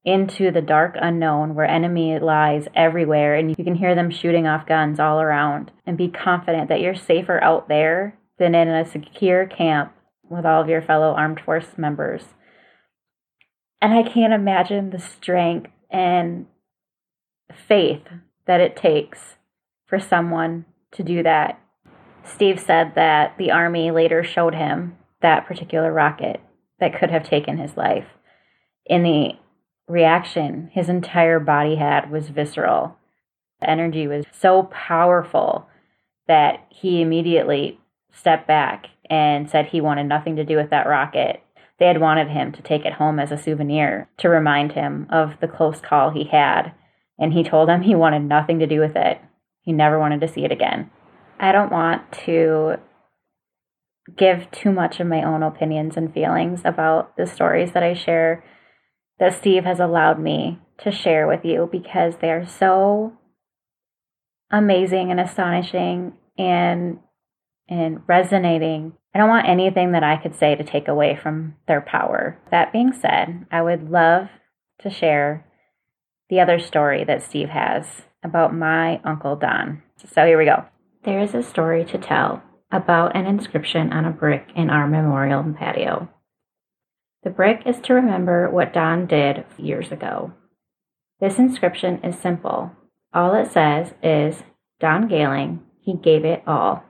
into 0.05 0.51
the 0.51 0.61
dark 0.61 0.95
unknown 0.99 1.55
where 1.55 1.65
enemy 1.65 2.17
lies 2.19 2.67
everywhere 2.75 3.35
and 3.35 3.49
you 3.49 3.63
can 3.63 3.75
hear 3.75 3.95
them 3.95 4.09
shooting 4.09 4.47
off 4.47 4.65
guns 4.65 4.99
all 4.99 5.21
around 5.21 5.71
and 5.85 5.97
be 5.97 6.07
confident 6.07 6.69
that 6.69 6.81
you're 6.81 6.95
safer 6.95 7.41
out 7.43 7.67
there 7.67 8.17
than 8.37 8.55
in 8.55 8.67
a 8.67 8.89
secure 8.89 9.45
camp 9.45 9.93
with 10.29 10.45
all 10.45 10.61
of 10.61 10.69
your 10.69 10.81
fellow 10.81 11.13
armed 11.13 11.39
force 11.43 11.77
members. 11.77 12.23
And 13.81 13.93
I 13.93 14.03
can't 14.03 14.33
imagine 14.33 14.89
the 14.89 14.99
strength 14.99 15.71
and 15.89 16.47
faith 17.67 18.03
that 18.45 18.59
it 18.59 18.75
takes 18.75 19.35
for 19.85 19.99
someone 19.99 20.65
to 20.91 21.03
do 21.03 21.23
that. 21.23 21.59
Steve 22.23 22.59
said 22.59 22.93
that 22.95 23.37
the 23.37 23.51
Army 23.51 23.91
later 23.91 24.23
showed 24.23 24.55
him 24.55 24.97
that 25.21 25.47
particular 25.47 25.91
rocket 25.91 26.41
that 26.79 26.97
could 26.97 27.09
have 27.09 27.27
taken 27.27 27.57
his 27.57 27.75
life. 27.75 28.07
In 28.85 29.03
the 29.03 29.31
reaction 29.87 30.69
his 30.73 30.89
entire 30.89 31.39
body 31.39 31.75
had 31.75 32.11
was 32.11 32.29
visceral. 32.29 32.97
The 33.61 33.69
energy 33.69 34.07
was 34.07 34.25
so 34.31 34.63
powerful 34.63 35.67
that 36.27 36.65
he 36.69 37.01
immediately 37.01 37.79
stepped 38.11 38.47
back 38.47 38.87
and 39.09 39.49
said 39.49 39.65
he 39.65 39.81
wanted 39.81 40.05
nothing 40.05 40.35
to 40.35 40.45
do 40.45 40.55
with 40.55 40.69
that 40.69 40.87
rocket. 40.87 41.41
They 41.79 41.87
had 41.87 42.01
wanted 42.01 42.29
him 42.29 42.51
to 42.51 42.61
take 42.61 42.85
it 42.85 42.93
home 42.93 43.19
as 43.19 43.31
a 43.31 43.37
souvenir 43.37 44.09
to 44.17 44.29
remind 44.29 44.73
him 44.73 45.07
of 45.09 45.39
the 45.39 45.47
close 45.47 45.79
call 45.79 46.09
he 46.09 46.25
had, 46.25 46.73
and 47.17 47.33
he 47.33 47.43
told 47.43 47.69
them 47.69 47.81
he 47.81 47.95
wanted 47.95 48.23
nothing 48.23 48.59
to 48.59 48.67
do 48.67 48.79
with 48.79 48.95
it. 48.95 49.19
He 49.61 49.71
never 49.71 49.97
wanted 49.97 50.21
to 50.21 50.27
see 50.27 50.43
it 50.43 50.51
again. 50.51 50.91
I 51.39 51.51
don't 51.51 51.71
want 51.71 52.11
to 52.25 52.77
give 54.17 54.51
too 54.51 54.71
much 54.71 54.99
of 54.99 55.07
my 55.07 55.23
own 55.23 55.41
opinions 55.43 55.95
and 55.95 56.13
feelings 56.13 56.61
about 56.65 57.15
the 57.15 57.25
stories 57.25 57.71
that 57.73 57.83
I 57.83 57.93
share 57.93 58.43
that 59.19 59.37
Steve 59.37 59.63
has 59.65 59.79
allowed 59.79 60.19
me 60.19 60.59
to 60.79 60.91
share 60.91 61.27
with 61.27 61.45
you 61.45 61.69
because 61.71 62.15
they're 62.17 62.47
so 62.47 63.13
amazing 64.51 65.11
and 65.11 65.19
astonishing 65.19 66.13
and 66.37 66.99
and 67.69 68.01
resonating. 68.07 68.93
I 69.13 69.19
don't 69.19 69.29
want 69.29 69.47
anything 69.47 69.93
that 69.93 70.03
I 70.03 70.17
could 70.17 70.35
say 70.35 70.55
to 70.55 70.63
take 70.63 70.87
away 70.87 71.15
from 71.21 71.55
their 71.67 71.81
power. 71.81 72.39
That 72.51 72.73
being 72.73 72.91
said, 72.91 73.45
I 73.51 73.61
would 73.61 73.89
love 73.89 74.27
to 74.81 74.89
share 74.89 75.45
the 76.29 76.39
other 76.39 76.59
story 76.59 77.03
that 77.05 77.23
Steve 77.23 77.49
has 77.49 77.85
about 78.23 78.53
my 78.53 78.99
Uncle 79.03 79.35
Don. 79.35 79.83
So 79.97 80.25
here 80.25 80.37
we 80.37 80.45
go. 80.45 80.65
There 81.03 81.21
is 81.21 81.33
a 81.33 81.43
story 81.43 81.85
to 81.85 81.97
tell 81.97 82.43
about 82.71 83.15
an 83.15 83.25
inscription 83.25 83.91
on 83.93 84.05
a 84.05 84.11
brick 84.11 84.49
in 84.55 84.69
our 84.69 84.87
memorial 84.87 85.43
patio. 85.57 86.09
The 87.23 87.29
brick 87.29 87.63
is 87.65 87.79
to 87.81 87.93
remember 87.93 88.49
what 88.49 88.73
Don 88.73 89.05
did 89.05 89.45
years 89.57 89.91
ago. 89.91 90.33
This 91.19 91.37
inscription 91.37 91.99
is 92.03 92.17
simple. 92.17 92.71
All 93.13 93.33
it 93.35 93.51
says 93.51 93.93
is, 94.01 94.43
Don 94.79 95.07
Galing, 95.07 95.61
he 95.81 95.95
gave 95.95 96.23
it 96.23 96.43
all. 96.47 96.83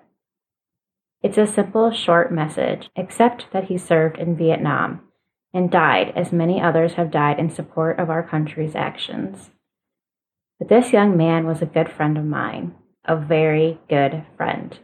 It's 1.22 1.38
a 1.38 1.46
simple, 1.46 1.92
short 1.92 2.32
message, 2.32 2.90
except 2.96 3.52
that 3.52 3.66
he 3.66 3.78
served 3.78 4.18
in 4.18 4.38
Vietnam 4.38 5.02
and 5.54 5.70
died, 5.70 6.14
as 6.16 6.32
many 6.32 6.62
others 6.62 6.94
have 6.94 7.12
died 7.12 7.40
in 7.40 7.50
support 7.50 8.00
of 8.00 8.10
our 8.10 8.24
country's 8.24 8.76
actions. 8.76 9.50
But 10.60 10.70
this 10.70 10.94
young 10.94 11.18
man 11.18 11.46
was 11.46 11.62
a 11.62 11.66
good 11.66 11.92
friend 11.92 12.18
of 12.18 12.26
mine, 12.26 12.76
a 13.04 13.18
very 13.18 13.80
good 13.90 14.26
friend. 14.38 14.78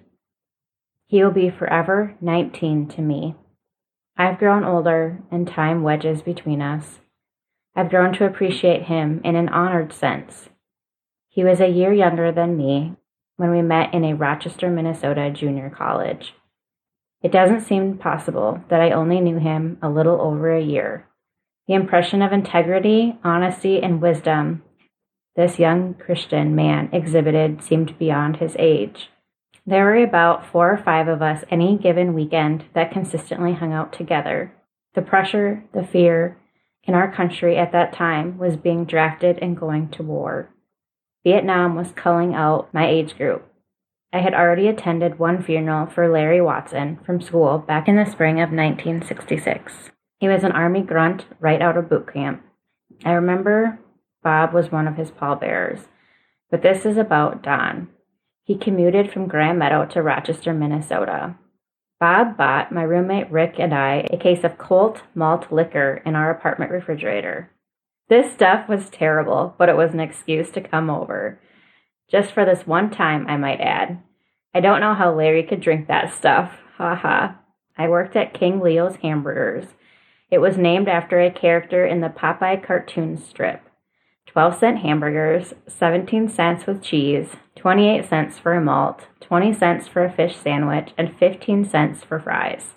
He 1.07 1.23
will 1.23 1.31
be 1.31 1.49
forever 1.49 2.15
19 2.19 2.87
to 2.89 3.01
me. 3.01 3.35
I've 4.17 4.39
grown 4.39 4.63
older, 4.63 5.19
and 5.29 5.47
time 5.47 5.83
wedges 5.83 6.21
between 6.21 6.61
us. 6.61 6.99
I've 7.75 7.89
grown 7.89 8.13
to 8.13 8.25
appreciate 8.25 8.83
him 8.83 9.21
in 9.23 9.35
an 9.35 9.49
honored 9.49 9.93
sense. 9.93 10.49
He 11.27 11.43
was 11.43 11.59
a 11.59 11.67
year 11.67 11.93
younger 11.93 12.31
than 12.31 12.57
me, 12.57 12.95
when 13.37 13.51
we 13.51 13.61
met 13.61 13.93
in 13.93 14.03
a 14.03 14.15
Rochester, 14.15 14.69
Minnesota 14.69 15.31
junior 15.31 15.69
college. 15.69 16.33
It 17.21 17.31
doesn't 17.31 17.61
seem 17.61 17.97
possible 17.97 18.61
that 18.69 18.81
I 18.81 18.91
only 18.91 19.19
knew 19.19 19.39
him 19.39 19.77
a 19.81 19.89
little 19.89 20.21
over 20.21 20.55
a 20.55 20.63
year. 20.63 21.07
The 21.67 21.73
impression 21.73 22.21
of 22.21 22.31
integrity, 22.31 23.17
honesty, 23.23 23.81
and 23.81 24.01
wisdom 24.01 24.63
this 25.35 25.59
young 25.59 25.95
Christian 25.95 26.55
man 26.55 26.89
exhibited 26.93 27.61
seemed 27.61 27.99
beyond 27.99 28.37
his 28.37 28.55
age. 28.57 29.09
There 29.65 29.83
were 29.83 30.01
about 30.01 30.45
four 30.45 30.71
or 30.71 30.77
five 30.77 31.09
of 31.09 31.21
us 31.21 31.43
any 31.51 31.77
given 31.77 32.13
weekend 32.13 32.65
that 32.73 32.91
consistently 32.91 33.53
hung 33.53 33.73
out 33.73 33.91
together. 33.91 34.53
The 34.93 35.01
pressure, 35.01 35.63
the 35.73 35.83
fear 35.83 36.37
in 36.83 36.93
our 36.93 37.13
country 37.13 37.57
at 37.57 37.73
that 37.73 37.91
time 37.91 38.37
was 38.37 38.55
being 38.55 38.85
drafted 38.85 39.39
and 39.39 39.57
going 39.57 39.89
to 39.89 40.03
war. 40.03 40.49
Vietnam 41.25 41.75
was 41.75 41.91
culling 41.91 42.35
out 42.35 42.71
my 42.71 42.87
age 42.87 43.17
group. 43.17 43.51
I 44.13 44.19
had 44.19 44.35
already 44.35 44.67
attended 44.67 45.17
one 45.17 45.43
funeral 45.43 45.87
for 45.87 46.07
Larry 46.07 46.39
Watson 46.39 46.99
from 47.03 47.19
school 47.19 47.57
back 47.57 47.87
in 47.87 47.95
the 47.95 48.05
spring 48.05 48.35
of 48.35 48.51
1966. 48.51 49.73
He 50.19 50.27
was 50.27 50.43
an 50.43 50.51
Army 50.51 50.81
grunt 50.81 51.25
right 51.39 51.61
out 51.61 51.77
of 51.77 51.89
boot 51.89 52.13
camp. 52.13 52.43
I 53.03 53.11
remember 53.11 53.79
Bob 54.23 54.53
was 54.53 54.71
one 54.71 54.87
of 54.87 54.97
his 54.97 55.09
pallbearers, 55.09 55.79
but 56.51 56.61
this 56.61 56.85
is 56.85 56.95
about 56.95 57.41
Don. 57.41 57.89
He 58.43 58.55
commuted 58.55 59.11
from 59.11 59.27
Grand 59.27 59.57
Meadow 59.57 59.85
to 59.87 60.03
Rochester, 60.03 60.53
Minnesota. 60.53 61.35
Bob 61.99 62.37
bought 62.37 62.71
my 62.71 62.83
roommate 62.83 63.31
Rick 63.31 63.55
and 63.57 63.73
I 63.73 64.07
a 64.11 64.17
case 64.17 64.43
of 64.43 64.59
Colt 64.59 65.01
malt 65.15 65.51
liquor 65.51 66.03
in 66.05 66.15
our 66.15 66.29
apartment 66.29 66.69
refrigerator. 66.69 67.49
This 68.07 68.31
stuff 68.31 68.69
was 68.69 68.89
terrible, 68.89 69.55
but 69.57 69.67
it 69.67 69.75
was 69.75 69.93
an 69.93 69.99
excuse 69.99 70.51
to 70.51 70.61
come 70.61 70.89
over. 70.89 71.39
Just 72.09 72.31
for 72.31 72.45
this 72.45 72.67
one 72.67 72.91
time, 72.91 73.25
I 73.27 73.35
might 73.37 73.59
add. 73.59 74.01
I 74.53 74.59
don't 74.59 74.79
know 74.79 74.93
how 74.93 75.13
Larry 75.13 75.41
could 75.41 75.59
drink 75.59 75.87
that 75.87 76.13
stuff. 76.13 76.51
Ha 76.77 76.95
ha. 76.95 77.39
I 77.77 77.89
worked 77.89 78.15
at 78.15 78.33
King 78.33 78.61
Leo's 78.61 78.97
Hamburgers. 78.97 79.65
It 80.29 80.37
was 80.37 80.57
named 80.57 80.87
after 80.87 81.19
a 81.19 81.31
character 81.31 81.85
in 81.85 82.01
the 82.01 82.09
Popeye 82.09 82.63
cartoon 82.63 83.17
strip. 83.17 83.61
12 84.27 84.59
cent 84.59 84.79
hamburgers, 84.79 85.53
17 85.67 86.29
cents 86.29 86.67
with 86.67 86.83
cheese, 86.83 87.29
28 87.55 88.07
cents 88.07 88.37
for 88.37 88.53
a 88.53 88.61
malt, 88.61 89.07
20 89.21 89.53
cents 89.53 89.87
for 89.87 90.03
a 90.03 90.11
fish 90.11 90.35
sandwich, 90.35 90.91
and 90.97 91.17
15 91.17 91.65
cents 91.65 92.03
for 92.03 92.19
fries. 92.19 92.74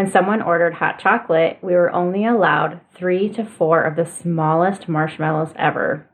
When 0.00 0.10
someone 0.10 0.40
ordered 0.40 0.72
hot 0.72 0.98
chocolate, 0.98 1.58
we 1.60 1.74
were 1.74 1.92
only 1.92 2.24
allowed 2.24 2.80
three 2.94 3.28
to 3.34 3.44
four 3.44 3.82
of 3.82 3.96
the 3.96 4.06
smallest 4.06 4.88
marshmallows 4.88 5.52
ever. 5.56 6.08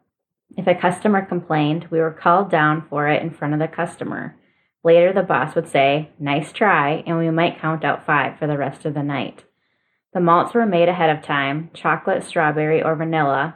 If 0.57 0.66
a 0.66 0.75
customer 0.75 1.25
complained, 1.25 1.87
we 1.88 2.01
were 2.01 2.11
called 2.11 2.51
down 2.51 2.85
for 2.90 3.07
it 3.07 3.22
in 3.22 3.31
front 3.31 3.55
of 3.55 3.61
the 3.61 3.68
customer. 3.68 4.35
Later, 4.83 5.12
the 5.12 5.22
boss 5.22 5.55
would 5.55 5.68
say, 5.68 6.11
Nice 6.18 6.53
try, 6.53 7.05
and 7.07 7.16
we 7.16 7.31
might 7.31 7.61
count 7.61 7.85
out 7.85 8.05
five 8.05 8.40
for 8.40 8.49
the 8.49 8.59
rest 8.59 8.85
of 8.87 8.94
the 8.94 9.05
night. 9.05 9.44
The 10.12 10.20
malts 10.20 10.53
were 10.53 10.66
made 10.66 10.88
ahead 10.88 11.16
of 11.16 11.22
time 11.22 11.70
chocolate, 11.72 12.25
strawberry, 12.25 12.83
or 12.83 12.96
vanilla, 12.96 13.55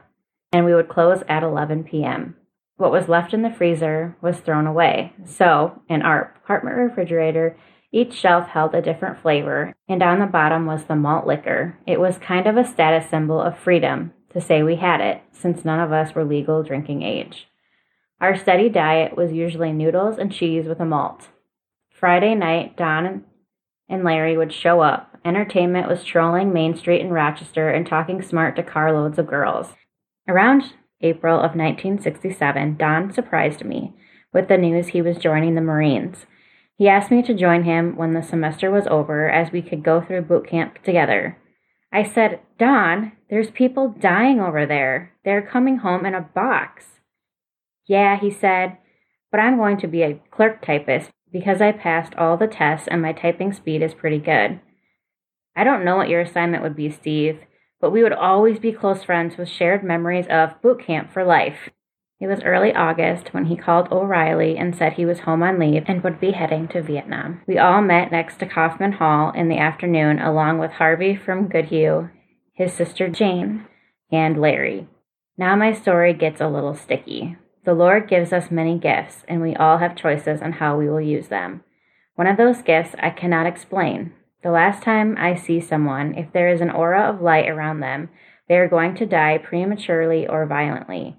and 0.53 0.65
we 0.65 0.77
would 0.77 0.89
close 0.89 1.25
at 1.29 1.43
11 1.43 1.83
p.m. 1.83 2.37
What 2.77 2.93
was 2.93 3.09
left 3.09 3.35
in 3.35 3.43
the 3.43 3.51
freezer 3.51 4.17
was 4.23 4.39
thrown 4.39 4.69
away. 4.69 5.13
So, 5.25 5.83
in 5.89 6.03
our 6.03 6.37
apartment 6.45 6.77
refrigerator, 6.77 7.57
each 7.93 8.13
shelf 8.15 8.49
held 8.49 8.75
a 8.75 8.83
different 8.83 9.21
flavor, 9.21 9.75
and 9.89 10.03
on 10.03 10.21
the 10.21 10.27
bottom 10.27 10.67
was 10.67 10.85
the 10.85 10.95
malt 10.95 11.27
liquor. 11.27 11.79
It 11.87 11.99
was 11.99 12.19
kind 12.19 12.47
of 12.47 12.57
a 12.57 12.67
status 12.67 13.11
symbol 13.11 13.41
of 13.41 13.59
freedom 13.59 14.13
to 14.33 14.41
say 14.41 14.63
we 14.63 14.77
had 14.77 15.01
it, 15.01 15.23
since 15.33 15.65
none 15.65 15.81
of 15.81 15.93
us 15.93 16.15
were 16.15 16.25
legal 16.25 16.63
drinking 16.63 17.03
age. 17.03 17.49
Our 18.21 18.37
steady 18.37 18.69
diet 18.69 19.17
was 19.17 19.33
usually 19.33 19.73
noodles 19.73 20.19
and 20.19 20.33
cheese 20.33 20.67
with 20.67 20.79
a 20.79 20.85
malt. 20.85 21.31
Friday 21.91 22.35
night, 22.35 22.77
Don 22.77 23.25
and 23.89 24.05
Larry 24.05 24.37
would 24.37 24.53
show 24.53 24.81
up. 24.81 25.19
Entertainment 25.25 25.89
was 25.89 26.05
trolling 26.05 26.53
Main 26.53 26.77
Street 26.77 27.01
in 27.01 27.11
Rochester 27.11 27.69
and 27.71 27.87
talking 27.87 28.23
smart 28.23 28.57
to 28.57 28.63
carloads 28.63 29.19
of 29.19 29.27
girls. 29.27 29.75
Around 30.29 30.75
April 31.01 31.37
of 31.37 31.57
1967, 31.57 32.77
Don 32.77 33.13
surprised 33.13 33.65
me 33.65 33.95
with 34.33 34.49
the 34.49 34.59
news 34.59 34.89
he 34.89 35.03
was 35.03 35.19
joining 35.19 35.57
the 35.57 35.61
Marines. 35.61 36.27
He 36.81 36.89
asked 36.89 37.11
me 37.11 37.21
to 37.25 37.35
join 37.35 37.65
him 37.65 37.95
when 37.95 38.15
the 38.15 38.23
semester 38.23 38.71
was 38.71 38.87
over 38.87 39.29
as 39.29 39.53
we 39.53 39.61
could 39.61 39.85
go 39.85 40.01
through 40.01 40.23
boot 40.23 40.49
camp 40.49 40.83
together. 40.83 41.37
I 41.93 42.03
said, 42.03 42.41
Don, 42.59 43.13
there's 43.29 43.51
people 43.51 43.95
dying 44.01 44.41
over 44.41 44.65
there. 44.65 45.13
They're 45.23 45.47
coming 45.47 45.77
home 45.77 46.07
in 46.07 46.15
a 46.15 46.23
box. 46.23 46.87
Yeah, 47.87 48.19
he 48.19 48.31
said, 48.31 48.79
but 49.31 49.41
I'm 49.41 49.59
going 49.59 49.77
to 49.77 49.87
be 49.89 50.01
a 50.01 50.23
clerk 50.31 50.65
typist 50.65 51.11
because 51.31 51.61
I 51.61 51.73
passed 51.73 52.15
all 52.15 52.39
the 52.39 52.47
tests 52.47 52.89
and 52.91 53.03
my 53.03 53.13
typing 53.13 53.53
speed 53.53 53.83
is 53.83 53.93
pretty 53.93 54.19
good. 54.19 54.61
I 55.55 55.65
don't 55.65 55.85
know 55.85 55.97
what 55.97 56.09
your 56.09 56.23
assignment 56.23 56.63
would 56.63 56.77
be, 56.77 56.91
Steve, 56.91 57.41
but 57.79 57.91
we 57.91 58.03
would 58.03 58.15
always 58.15 58.59
be 58.59 58.73
close 58.73 59.05
friends 59.05 59.37
with 59.37 59.51
shared 59.51 59.85
memories 59.85 60.25
of 60.31 60.59
boot 60.63 60.83
camp 60.87 61.13
for 61.13 61.25
life. 61.25 61.69
It 62.21 62.27
was 62.27 62.43
early 62.45 62.75
August 62.75 63.33
when 63.33 63.47
he 63.47 63.57
called 63.57 63.91
O'Reilly 63.91 64.59
and 64.59 64.77
said 64.77 64.93
he 64.93 65.07
was 65.07 65.21
home 65.21 65.43
on 65.43 65.59
leave 65.59 65.85
and 65.87 66.05
would 66.05 66.21
be 66.21 66.33
heading 66.33 66.69
to 66.69 66.83
Vietnam. 66.83 67.41
We 67.47 67.57
all 67.57 67.81
met 67.81 68.13
next 68.13 68.39
to 68.41 68.47
Kaufman 68.47 68.93
Hall 68.93 69.33
in 69.35 69.49
the 69.49 69.57
afternoon, 69.57 70.19
along 70.19 70.59
with 70.59 70.73
Harvey 70.73 71.17
from 71.17 71.49
Goodhue, 71.49 72.11
his 72.53 72.75
sister 72.75 73.09
Jane, 73.09 73.67
and 74.13 74.39
Larry. 74.39 74.87
Now 75.39 75.57
my 75.57 75.73
story 75.73 76.13
gets 76.13 76.43
a 76.43 76.49
little 76.49 76.75
sticky. 76.75 77.39
The 77.65 77.73
Lord 77.73 78.07
gives 78.07 78.35
us 78.35 78.51
many 78.51 78.79
gifts, 78.79 79.25
and 79.27 79.41
we 79.41 79.57
all 79.57 79.79
have 79.79 79.97
choices 79.97 80.43
on 80.43 80.53
how 80.53 80.77
we 80.77 80.91
will 80.91 81.01
use 81.01 81.29
them. 81.29 81.65
One 82.17 82.27
of 82.27 82.37
those 82.37 82.61
gifts 82.61 82.95
I 82.99 83.09
cannot 83.09 83.47
explain. 83.47 84.13
The 84.43 84.51
last 84.51 84.83
time 84.83 85.17
I 85.19 85.37
see 85.37 85.59
someone, 85.59 86.15
if 86.15 86.31
there 86.35 86.51
is 86.51 86.61
an 86.61 86.71
aura 86.71 87.09
of 87.09 87.23
light 87.23 87.49
around 87.49 87.81
them, 87.81 88.11
they 88.47 88.57
are 88.59 88.69
going 88.69 88.95
to 88.97 89.07
die 89.07 89.39
prematurely 89.39 90.27
or 90.27 90.45
violently. 90.45 91.17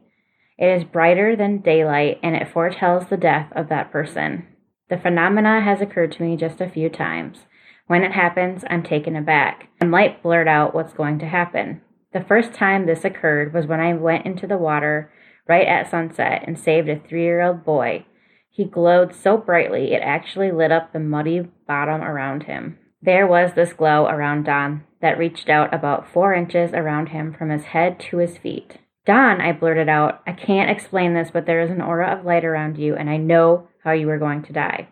It 0.62 0.68
is 0.68 0.84
brighter 0.84 1.36
than 1.36 1.58
daylight 1.58 2.20
and 2.22 2.36
it 2.36 2.48
foretells 2.48 3.08
the 3.08 3.18
death 3.18 3.52
of 3.56 3.68
that 3.70 3.92
person. 3.92 4.46
The 4.92 4.98
phenomena 5.00 5.60
has 5.62 5.82
occurred 5.82 6.12
to 6.12 6.22
me 6.22 6.38
just 6.38 6.62
a 6.62 6.70
few 6.70 6.88
times. 6.88 7.40
When 7.88 8.04
it 8.04 8.12
happens, 8.12 8.64
I'm 8.70 8.84
taken 8.84 9.16
aback 9.16 9.70
and 9.80 9.90
might 9.90 10.22
blurt 10.22 10.48
out 10.48 10.76
what's 10.76 10.94
going 10.94 11.18
to 11.18 11.26
happen. 11.26 11.82
The 12.14 12.24
first 12.24 12.54
time 12.54 12.86
this 12.86 13.04
occurred 13.04 13.56
was 13.56 13.66
when 13.66 13.80
I 13.80 13.96
went 13.96 14.28
into 14.28 14.46
the 14.46 14.60
water 14.60 15.12
right 15.48 15.66
at 15.66 15.90
sunset 15.90 16.44
and 16.46 16.60
saved 16.60 16.88
a 16.90 17.00
three 17.00 17.24
year 17.24 17.42
old 17.42 17.66
boy. 17.66 18.06
He 18.52 18.66
glowed 18.66 19.16
so 19.16 19.38
brightly 19.38 19.94
it 19.94 20.04
actually 20.04 20.52
lit 20.52 20.72
up 20.72 20.94
the 20.94 21.00
muddy 21.00 21.40
bottom 21.68 22.04
around 22.04 22.44
him. 22.44 22.78
There 23.02 23.26
was 23.26 23.54
this 23.56 23.74
glow 23.74 24.06
around 24.06 24.44
Don 24.44 24.84
that 25.02 25.18
reached 25.18 25.50
out 25.50 25.74
about 25.74 26.08
four 26.08 26.36
inches 26.36 26.72
around 26.72 27.08
him 27.08 27.34
from 27.34 27.50
his 27.50 27.64
head 27.64 28.00
to 28.12 28.18
his 28.18 28.38
feet. 28.38 28.78
Don, 29.12 29.42
I 29.42 29.52
blurted 29.52 29.90
out, 29.90 30.22
I 30.26 30.32
can't 30.32 30.70
explain 30.72 31.14
this, 31.14 31.32
but 31.34 31.46
there 31.46 31.60
is 31.60 31.70
an 31.70 31.82
aura 31.82 32.18
of 32.18 32.24
light 32.24 32.46
around 32.46 32.78
you, 32.78 32.96
and 32.96 33.10
I 33.10 33.18
know 33.18 33.68
how 33.84 33.92
you 33.92 34.10
are 34.10 34.18
going 34.18 34.42
to 34.44 34.54
die. 34.54 34.88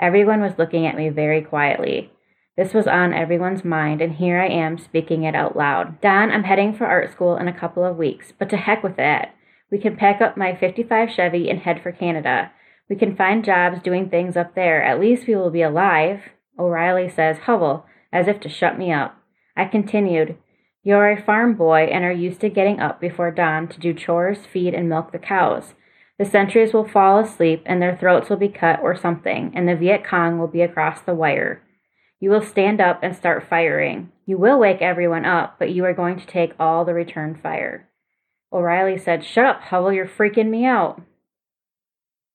Everyone 0.00 0.40
was 0.40 0.56
looking 0.56 0.86
at 0.86 0.96
me 0.96 1.10
very 1.10 1.42
quietly. 1.42 2.10
This 2.56 2.72
was 2.72 2.86
on 2.86 3.12
everyone's 3.12 3.62
mind, 3.62 4.00
and 4.00 4.14
here 4.14 4.40
I 4.40 4.48
am 4.48 4.78
speaking 4.78 5.24
it 5.24 5.34
out 5.34 5.54
loud. 5.54 6.00
Don, 6.00 6.30
I'm 6.30 6.44
heading 6.44 6.74
for 6.74 6.86
art 6.86 7.12
school 7.12 7.36
in 7.36 7.46
a 7.46 7.52
couple 7.52 7.84
of 7.84 7.98
weeks, 7.98 8.32
but 8.38 8.48
to 8.48 8.56
heck 8.56 8.82
with 8.82 8.96
that. 8.96 9.34
We 9.70 9.76
can 9.76 9.98
pack 9.98 10.22
up 10.22 10.38
my 10.38 10.56
55 10.56 11.10
Chevy 11.10 11.50
and 11.50 11.58
head 11.58 11.82
for 11.82 11.92
Canada. 11.92 12.52
We 12.88 12.96
can 12.96 13.14
find 13.14 13.44
jobs 13.44 13.82
doing 13.82 14.08
things 14.08 14.38
up 14.38 14.54
there. 14.54 14.82
At 14.82 14.98
least 14.98 15.28
we 15.28 15.36
will 15.36 15.50
be 15.50 15.60
alive. 15.60 16.22
O'Reilly 16.58 17.10
says, 17.10 17.40
Hubble, 17.40 17.84
as 18.10 18.28
if 18.28 18.40
to 18.40 18.48
shut 18.48 18.78
me 18.78 18.94
up. 18.94 19.14
I 19.54 19.66
continued, 19.66 20.38
you're 20.86 21.10
a 21.10 21.20
farm 21.20 21.54
boy 21.54 21.80
and 21.92 22.04
are 22.04 22.12
used 22.12 22.40
to 22.40 22.48
getting 22.48 22.78
up 22.78 23.00
before 23.00 23.32
dawn 23.32 23.66
to 23.66 23.80
do 23.80 23.92
chores, 23.92 24.46
feed, 24.46 24.72
and 24.72 24.88
milk 24.88 25.10
the 25.10 25.18
cows. 25.18 25.74
The 26.16 26.24
sentries 26.24 26.72
will 26.72 26.86
fall 26.86 27.18
asleep 27.18 27.64
and 27.66 27.82
their 27.82 27.96
throats 27.96 28.30
will 28.30 28.36
be 28.36 28.48
cut 28.48 28.78
or 28.80 28.94
something, 28.94 29.50
and 29.52 29.68
the 29.68 29.74
Viet 29.74 30.04
Cong 30.04 30.38
will 30.38 30.46
be 30.46 30.62
across 30.62 31.00
the 31.00 31.12
wire. 31.12 31.60
You 32.20 32.30
will 32.30 32.40
stand 32.40 32.80
up 32.80 33.00
and 33.02 33.16
start 33.16 33.48
firing. 33.50 34.12
You 34.26 34.38
will 34.38 34.60
wake 34.60 34.80
everyone 34.80 35.24
up, 35.24 35.56
but 35.58 35.72
you 35.72 35.84
are 35.84 35.92
going 35.92 36.20
to 36.20 36.26
take 36.26 36.52
all 36.56 36.84
the 36.84 36.94
return 36.94 37.34
fire. 37.34 37.88
O'Reilly 38.52 38.96
said, 38.96 39.24
Shut 39.24 39.44
up, 39.44 39.62
Hubble, 39.62 39.92
you're 39.92 40.06
freaking 40.06 40.50
me 40.50 40.66
out. 40.66 41.02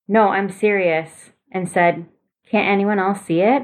No, 0.10 0.28
I'm 0.28 0.52
serious, 0.52 1.30
and 1.54 1.70
said, 1.70 2.06
Can't 2.50 2.68
anyone 2.68 3.00
else 3.00 3.22
see 3.22 3.40
it? 3.40 3.62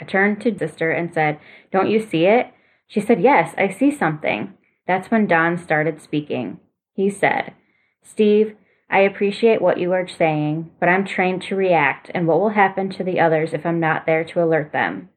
I 0.00 0.04
turned 0.04 0.40
to 0.42 0.56
sister 0.56 0.92
and 0.92 1.12
said, 1.12 1.40
Don't 1.72 1.90
you 1.90 2.00
see 2.00 2.26
it? 2.26 2.52
She 2.90 3.00
said, 3.00 3.22
Yes, 3.22 3.54
I 3.56 3.68
see 3.68 3.96
something. 3.96 4.54
That's 4.84 5.12
when 5.12 5.28
Don 5.28 5.56
started 5.56 6.02
speaking. 6.02 6.58
He 6.92 7.08
said, 7.08 7.54
Steve, 8.02 8.56
I 8.90 9.02
appreciate 9.02 9.62
what 9.62 9.78
you 9.78 9.92
are 9.92 10.08
saying, 10.08 10.72
but 10.80 10.88
I'm 10.88 11.06
trained 11.06 11.42
to 11.42 11.54
react, 11.54 12.10
and 12.12 12.26
what 12.26 12.40
will 12.40 12.48
happen 12.48 12.90
to 12.90 13.04
the 13.04 13.20
others 13.20 13.52
if 13.52 13.64
I'm 13.64 13.78
not 13.78 14.06
there 14.06 14.24
to 14.24 14.42
alert 14.42 14.72
them? 14.72 15.10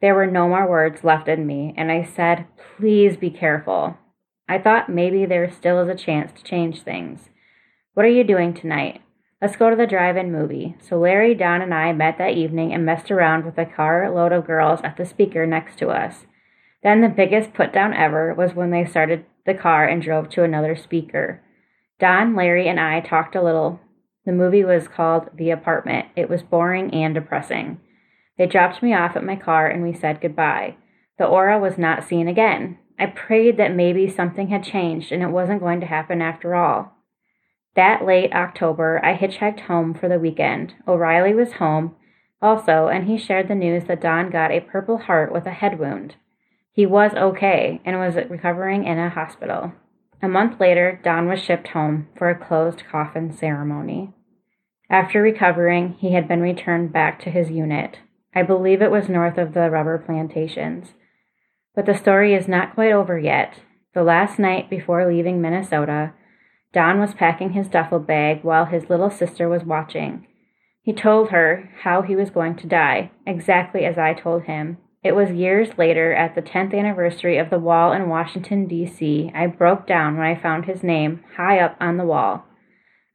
There 0.00 0.16
were 0.16 0.26
no 0.26 0.48
more 0.48 0.68
words 0.68 1.04
left 1.04 1.28
in 1.28 1.46
me, 1.46 1.72
and 1.76 1.92
I 1.92 2.02
said, 2.02 2.46
Please 2.76 3.16
be 3.16 3.30
careful. 3.30 3.96
I 4.48 4.58
thought 4.58 4.88
maybe 4.88 5.24
there 5.24 5.48
still 5.52 5.80
is 5.82 5.88
a 5.88 5.94
chance 5.94 6.32
to 6.32 6.42
change 6.42 6.82
things. 6.82 7.30
What 7.94 8.04
are 8.04 8.08
you 8.08 8.24
doing 8.24 8.54
tonight? 8.54 9.02
Let's 9.40 9.54
go 9.54 9.70
to 9.70 9.76
the 9.76 9.86
drive 9.86 10.16
in 10.16 10.32
movie. 10.32 10.74
So 10.80 10.98
Larry, 10.98 11.36
Don, 11.36 11.62
and 11.62 11.72
I 11.72 11.92
met 11.92 12.18
that 12.18 12.36
evening 12.36 12.74
and 12.74 12.84
messed 12.84 13.12
around 13.12 13.44
with 13.44 13.56
a 13.56 13.66
car 13.66 14.10
load 14.10 14.32
of 14.32 14.48
girls 14.48 14.80
at 14.82 14.96
the 14.96 15.06
speaker 15.06 15.46
next 15.46 15.78
to 15.78 15.90
us. 15.90 16.26
Then 16.82 17.00
the 17.00 17.08
biggest 17.08 17.54
put 17.54 17.72
down 17.72 17.94
ever 17.94 18.34
was 18.34 18.54
when 18.54 18.70
they 18.70 18.84
started 18.84 19.24
the 19.46 19.54
car 19.54 19.86
and 19.86 20.02
drove 20.02 20.28
to 20.30 20.42
another 20.42 20.76
speaker. 20.76 21.40
Don, 21.98 22.34
Larry, 22.34 22.68
and 22.68 22.80
I 22.80 23.00
talked 23.00 23.36
a 23.36 23.42
little. 23.42 23.80
The 24.24 24.32
movie 24.32 24.64
was 24.64 24.88
called 24.88 25.30
The 25.34 25.50
Apartment. 25.50 26.06
It 26.16 26.28
was 26.28 26.42
boring 26.42 26.92
and 26.92 27.14
depressing. 27.14 27.80
They 28.38 28.46
dropped 28.46 28.82
me 28.82 28.94
off 28.94 29.16
at 29.16 29.24
my 29.24 29.36
car 29.36 29.68
and 29.68 29.82
we 29.82 29.92
said 29.92 30.20
goodbye. 30.20 30.76
The 31.18 31.26
aura 31.26 31.58
was 31.58 31.78
not 31.78 32.04
seen 32.04 32.26
again. 32.26 32.78
I 32.98 33.06
prayed 33.06 33.56
that 33.56 33.74
maybe 33.74 34.08
something 34.08 34.48
had 34.48 34.64
changed 34.64 35.12
and 35.12 35.22
it 35.22 35.28
wasn't 35.28 35.60
going 35.60 35.80
to 35.80 35.86
happen 35.86 36.20
after 36.22 36.54
all. 36.54 36.92
That 37.74 38.04
late 38.04 38.32
October, 38.32 39.00
I 39.04 39.16
hitchhiked 39.16 39.60
home 39.60 39.94
for 39.94 40.08
the 40.08 40.18
weekend. 40.18 40.74
O'Reilly 40.86 41.34
was 41.34 41.54
home 41.54 41.96
also, 42.42 42.88
and 42.88 43.06
he 43.06 43.16
shared 43.16 43.46
the 43.46 43.54
news 43.54 43.84
that 43.84 44.00
Don 44.00 44.28
got 44.28 44.50
a 44.50 44.60
purple 44.60 44.98
heart 44.98 45.32
with 45.32 45.46
a 45.46 45.52
head 45.52 45.78
wound. 45.78 46.16
He 46.72 46.86
was 46.86 47.12
okay 47.14 47.80
and 47.84 47.98
was 47.98 48.16
recovering 48.30 48.84
in 48.84 48.98
a 48.98 49.10
hospital. 49.10 49.72
A 50.22 50.28
month 50.28 50.58
later, 50.58 51.00
Don 51.04 51.28
was 51.28 51.40
shipped 51.40 51.68
home 51.68 52.08
for 52.16 52.30
a 52.30 52.38
closed 52.38 52.84
coffin 52.90 53.36
ceremony. 53.36 54.14
After 54.88 55.20
recovering, 55.20 55.94
he 55.98 56.12
had 56.12 56.28
been 56.28 56.40
returned 56.40 56.92
back 56.92 57.20
to 57.20 57.30
his 57.30 57.50
unit. 57.50 57.98
I 58.34 58.42
believe 58.42 58.80
it 58.80 58.90
was 58.90 59.08
north 59.08 59.36
of 59.36 59.52
the 59.52 59.68
rubber 59.68 59.98
plantations. 59.98 60.92
But 61.74 61.86
the 61.86 61.94
story 61.94 62.34
is 62.34 62.48
not 62.48 62.74
quite 62.74 62.92
over 62.92 63.18
yet. 63.18 63.60
The 63.94 64.02
last 64.02 64.38
night 64.38 64.70
before 64.70 65.06
leaving 65.06 65.40
Minnesota, 65.40 66.12
Don 66.72 67.00
was 67.00 67.14
packing 67.14 67.52
his 67.52 67.68
duffel 67.68 67.98
bag 67.98 68.42
while 68.42 68.66
his 68.66 68.88
little 68.88 69.10
sister 69.10 69.48
was 69.48 69.64
watching. 69.64 70.26
He 70.82 70.92
told 70.92 71.30
her 71.30 71.70
how 71.82 72.02
he 72.02 72.16
was 72.16 72.30
going 72.30 72.56
to 72.56 72.66
die, 72.66 73.10
exactly 73.26 73.84
as 73.84 73.98
I 73.98 74.14
told 74.14 74.44
him. 74.44 74.78
It 75.02 75.16
was 75.16 75.30
years 75.32 75.76
later, 75.76 76.12
at 76.12 76.36
the 76.36 76.42
10th 76.42 76.78
anniversary 76.78 77.36
of 77.36 77.50
the 77.50 77.58
wall 77.58 77.92
in 77.92 78.08
Washington, 78.08 78.68
D.C., 78.68 79.32
I 79.34 79.48
broke 79.48 79.86
down 79.86 80.16
when 80.16 80.26
I 80.26 80.40
found 80.40 80.66
his 80.66 80.84
name 80.84 81.24
high 81.36 81.58
up 81.58 81.76
on 81.80 81.96
the 81.96 82.04
wall. 82.04 82.44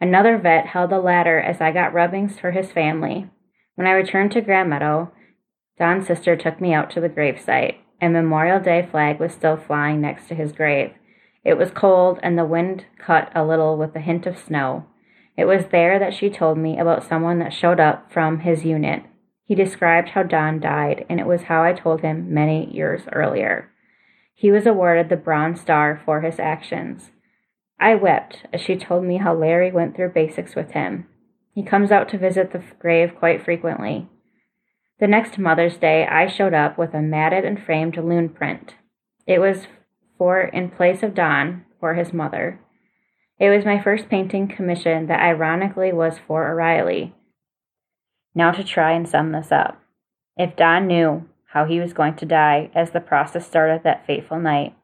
Another 0.02 0.38
vet 0.38 0.68
held 0.68 0.92
the 0.92 1.00
ladder 1.00 1.40
as 1.40 1.62
I 1.62 1.72
got 1.72 1.94
rubbings 1.94 2.40
for 2.40 2.52
his 2.52 2.72
family. 2.72 3.30
When 3.76 3.88
I 3.88 3.92
returned 3.92 4.34
to 4.34 4.42
Grand 4.42 4.70
Meadow, 4.70 5.12
Don's 5.80 6.08
sister 6.08 6.36
took 6.36 6.60
me 6.60 6.74
out 6.74 6.90
to 6.92 7.00
the 7.00 7.10
gravesite. 7.10 7.78
A 8.02 8.10
Memorial 8.10 8.60
Day 8.60 8.86
flag 8.90 9.20
was 9.20 9.32
still 9.32 9.56
flying 9.56 10.02
next 10.02 10.28
to 10.28 10.36
his 10.36 10.52
grave. 10.52 10.92
It 11.46 11.58
was 11.58 11.72
cold, 11.72 12.20
and 12.22 12.38
the 12.38 12.46
wind 12.46 12.86
cut 13.00 13.32
a 13.34 13.46
little 13.46 13.78
with 13.78 13.96
a 13.96 14.02
hint 14.02 14.26
of 14.26 14.38
snow. 14.38 14.86
It 15.38 15.46
was 15.46 15.68
there 15.72 16.00
that 16.00 16.14
she 16.14 16.30
told 16.30 16.58
me 16.58 16.78
about 16.78 17.08
someone 17.08 17.40
that 17.40 17.54
showed 17.54 17.80
up 17.80 18.12
from 18.12 18.40
his 18.40 18.66
unit. 18.66 19.04
He 19.48 19.56
described 19.56 20.10
how 20.10 20.24
Don 20.24 20.60
died, 20.60 21.06
and 21.10 21.20
it 21.20 21.26
was 21.26 21.44
how 21.44 21.64
I 21.64 21.74
told 21.74 22.02
him 22.02 22.34
many 22.34 22.72
years 22.72 23.02
earlier. 23.12 23.72
He 24.36 24.52
was 24.52 24.68
awarded 24.68 25.10
the 25.10 25.16
Bronze 25.16 25.62
Star 25.62 26.00
for 26.06 26.22
his 26.22 26.40
actions. 26.40 27.12
I 27.80 27.96
wept 27.96 28.46
as 28.54 28.62
she 28.62 28.76
told 28.76 29.04
me 29.06 29.18
how 29.18 29.34
Larry 29.34 29.72
went 29.72 29.96
through 29.96 30.12
basics 30.12 30.56
with 30.56 30.72
him, 30.72 31.08
he 31.58 31.64
comes 31.64 31.90
out 31.90 32.08
to 32.10 32.20
visit 32.20 32.52
the 32.52 32.62
grave 32.78 33.16
quite 33.18 33.44
frequently. 33.44 34.08
The 35.00 35.08
next 35.08 35.40
Mother's 35.40 35.76
Day, 35.76 36.06
I 36.06 36.28
showed 36.28 36.54
up 36.54 36.78
with 36.78 36.94
a 36.94 37.02
matted 37.02 37.46
and 37.46 37.60
framed 37.60 37.98
loon 37.98 38.30
print. 38.30 38.76
It 39.26 39.40
was 39.40 39.66
for 40.20 40.40
in 40.40 40.70
place 40.70 41.02
of 41.02 41.16
Don 41.16 41.66
for 41.80 41.96
his 41.96 42.14
mother. 42.14 42.60
It 43.40 43.50
was 43.50 43.66
my 43.66 43.82
first 43.82 44.08
painting 44.08 44.48
commission 44.48 45.08
that 45.08 45.20
ironically 45.20 45.92
was 45.92 46.20
for 46.28 46.48
O'Reilly. 46.48 47.16
Now 48.38 48.52
to 48.52 48.64
try 48.64 48.92
and 48.92 49.10
sum 49.10 49.32
this 49.32 49.52
up. 49.52 49.82
If 50.38 50.56
Don 50.56 50.86
knew 50.86 51.28
how 51.54 51.66
he 51.66 51.80
was 51.80 51.92
going 51.92 52.18
to 52.18 52.26
die 52.28 52.70
as 52.76 52.92
the 52.92 53.00
process 53.00 53.48
started 53.48 53.82
that 53.82 54.06
fateful 54.06 54.40
night, 54.40 54.76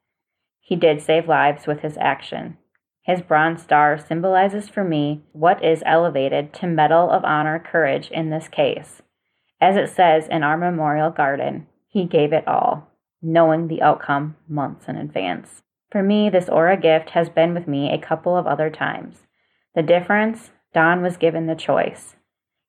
he 0.59 0.75
did 0.75 1.03
save 1.03 1.27
lives 1.27 1.67
with 1.67 1.81
his 1.81 1.95
action. 1.99 2.57
His 3.03 3.21
bronze 3.21 3.61
star 3.61 3.99
symbolizes 3.99 4.69
for 4.69 4.83
me 4.83 5.21
what 5.33 5.63
is 5.63 5.83
elevated 5.85 6.51
to 6.55 6.65
Medal 6.65 7.11
of 7.11 7.23
Honor 7.23 7.59
courage 7.59 8.09
in 8.09 8.31
this 8.31 8.47
case. 8.47 9.03
As 9.61 9.77
it 9.77 9.93
says 9.93 10.27
in 10.27 10.41
our 10.41 10.57
memorial 10.57 11.11
garden, 11.11 11.67
he 11.87 12.05
gave 12.05 12.33
it 12.33 12.47
all, 12.47 12.87
knowing 13.21 13.67
the 13.67 13.83
outcome 13.83 14.35
months 14.49 14.87
in 14.87 14.95
advance. 14.95 15.61
For 15.91 16.01
me, 16.01 16.27
this 16.27 16.49
aura 16.49 16.75
gift 16.75 17.11
has 17.11 17.29
been 17.29 17.53
with 17.53 17.67
me 17.67 17.91
a 17.91 18.03
couple 18.03 18.35
of 18.35 18.47
other 18.47 18.71
times. 18.71 19.27
The 19.75 19.83
difference, 19.83 20.49
Don 20.73 21.03
was 21.03 21.17
given 21.17 21.45
the 21.45 21.53
choice, 21.53 22.15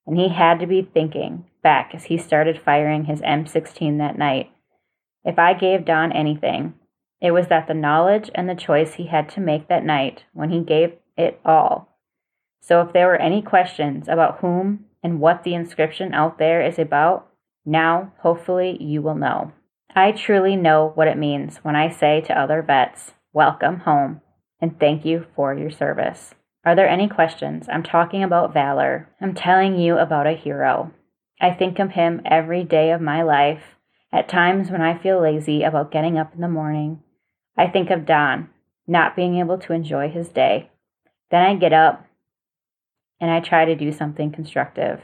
and 0.07 0.19
he 0.19 0.29
had 0.29 0.61
to 0.61 0.67
be 0.67 0.83
thinking 0.83 1.45
back 1.63 1.93
as 1.95 2.05
he 2.05 2.19
started 2.19 2.61
firing 2.61 3.05
his 3.05 3.21
M16 3.21 3.99
that 3.99 4.19
night. 4.19 4.51
If 5.25 5.39
I 5.39 5.55
gave 5.55 5.85
Don 5.85 6.13
anything, 6.13 6.75
it 7.21 7.31
was 7.31 7.49
that 7.49 7.67
the 7.67 7.75
knowledge 7.75 8.31
and 8.35 8.49
the 8.49 8.55
choice 8.55 8.95
he 8.95 9.07
had 9.07 9.29
to 9.31 9.41
make 9.41 9.69
that 9.69 9.85
night 9.85 10.25
when 10.33 10.51
he 10.51 10.61
gave 10.61 10.93
it 11.17 11.41
all. 11.45 11.89
So 12.61 12.81
if 12.83 12.93
there 12.93 13.07
were 13.07 13.17
any 13.17 13.41
questions 13.41 14.09
about 14.09 14.41
whom 14.41 14.87
and 15.03 15.21
what 15.21 15.43
the 15.43 15.55
inscription 15.55 16.13
out 16.13 16.39
there 16.39 16.65
is 16.65 16.79
about, 16.79 17.29
now 17.65 18.13
hopefully 18.19 18.77
you 18.81 19.01
will 19.01 19.15
know. 19.15 19.53
I 19.95 20.13
truly 20.13 20.57
know 20.57 20.93
what 20.95 21.09
it 21.09 21.17
means 21.17 21.59
when 21.59 21.77
I 21.77 21.89
say 21.89 22.21
to 22.23 22.39
other 22.39 22.63
vets, 22.63 23.13
welcome 23.33 23.81
home 23.81 24.21
and 24.61 24.79
thank 24.79 25.05
you 25.05 25.27
for 25.35 25.55
your 25.55 25.71
service. 25.71 26.35
Are 26.65 26.75
there 26.75 26.89
any 26.89 27.09
questions? 27.09 27.67
I'm 27.71 27.83
talking 27.83 28.23
about 28.23 28.55
valor. 28.55 29.09
I'm 29.21 29.35
telling 29.35 29.79
you 29.79 29.99
about 29.99 30.27
a 30.27 30.33
hero. 30.33 30.93
I 31.41 31.51
think 31.53 31.79
of 31.79 31.91
him 31.91 32.23
every 32.25 32.65
day 32.65 32.91
of 32.91 33.01
my 33.01 33.23
life, 33.23 33.63
at 34.13 34.29
times 34.29 34.71
when 34.71 34.81
I 34.81 34.97
feel 34.97 35.21
lazy 35.21 35.63
about 35.63 35.91
getting 35.91 36.17
up 36.17 36.35
in 36.35 36.41
the 36.41 36.49
morning 36.49 37.03
I 37.57 37.69
think 37.69 37.91
of 37.91 38.07
Don 38.07 38.51
not 38.87 39.17
being 39.17 39.39
able 39.39 39.59
to 39.59 39.73
enjoy 39.73 40.11
his 40.11 40.29
day. 40.29 40.71
Then 41.31 41.43
I 41.43 41.55
get 41.55 41.73
up 41.73 42.07
and 43.21 43.31
I 43.31 43.41
try 43.41 43.65
to 43.65 43.77
do 43.77 43.93
something 43.93 44.33
constructive. 44.33 45.01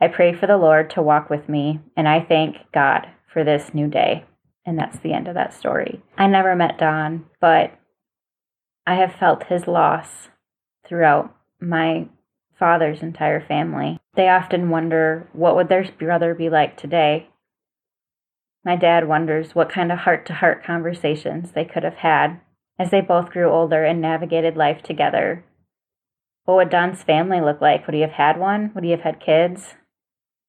I 0.00 0.08
pray 0.08 0.32
for 0.32 0.46
the 0.46 0.56
Lord 0.56 0.88
to 0.90 1.02
walk 1.02 1.28
with 1.28 1.46
me, 1.46 1.80
and 1.94 2.08
I 2.08 2.24
thank 2.24 2.56
God 2.72 3.06
for 3.30 3.44
this 3.44 3.74
new 3.74 3.86
day. 3.86 4.24
And 4.64 4.78
that's 4.78 4.98
the 5.00 5.12
end 5.12 5.28
of 5.28 5.34
that 5.34 5.52
story. 5.52 6.02
I 6.16 6.26
never 6.26 6.56
met 6.56 6.78
Don, 6.78 7.26
but 7.38 7.72
I 8.86 8.94
have 8.94 9.14
felt 9.14 9.48
his 9.48 9.66
loss 9.66 10.29
throughout 10.90 11.34
my 11.58 12.06
father's 12.58 13.00
entire 13.00 13.40
family. 13.40 13.98
They 14.14 14.28
often 14.28 14.68
wonder 14.68 15.26
what 15.32 15.56
would 15.56 15.70
their 15.70 15.90
brother 15.98 16.34
be 16.34 16.50
like 16.50 16.76
today 16.76 17.30
my 18.64 18.76
dad 18.76 19.08
wonders 19.08 19.54
what 19.54 19.70
kind 19.70 19.90
of 19.90 20.00
heart 20.00 20.26
to 20.26 20.34
heart 20.34 20.62
conversations 20.64 21.52
they 21.52 21.64
could 21.64 21.82
have 21.82 21.96
had 21.96 22.40
as 22.78 22.90
they 22.90 23.00
both 23.00 23.30
grew 23.30 23.48
older 23.48 23.84
and 23.84 24.00
navigated 24.00 24.56
life 24.56 24.82
together. 24.82 25.44
What 26.44 26.56
would 26.56 26.70
Don's 26.70 27.02
family 27.02 27.40
look 27.40 27.60
like? 27.60 27.86
Would 27.86 27.94
he 27.94 28.00
have 28.00 28.12
had 28.12 28.38
one? 28.38 28.70
Would 28.74 28.84
he 28.84 28.90
have 28.90 29.00
had 29.00 29.20
kids? 29.20 29.74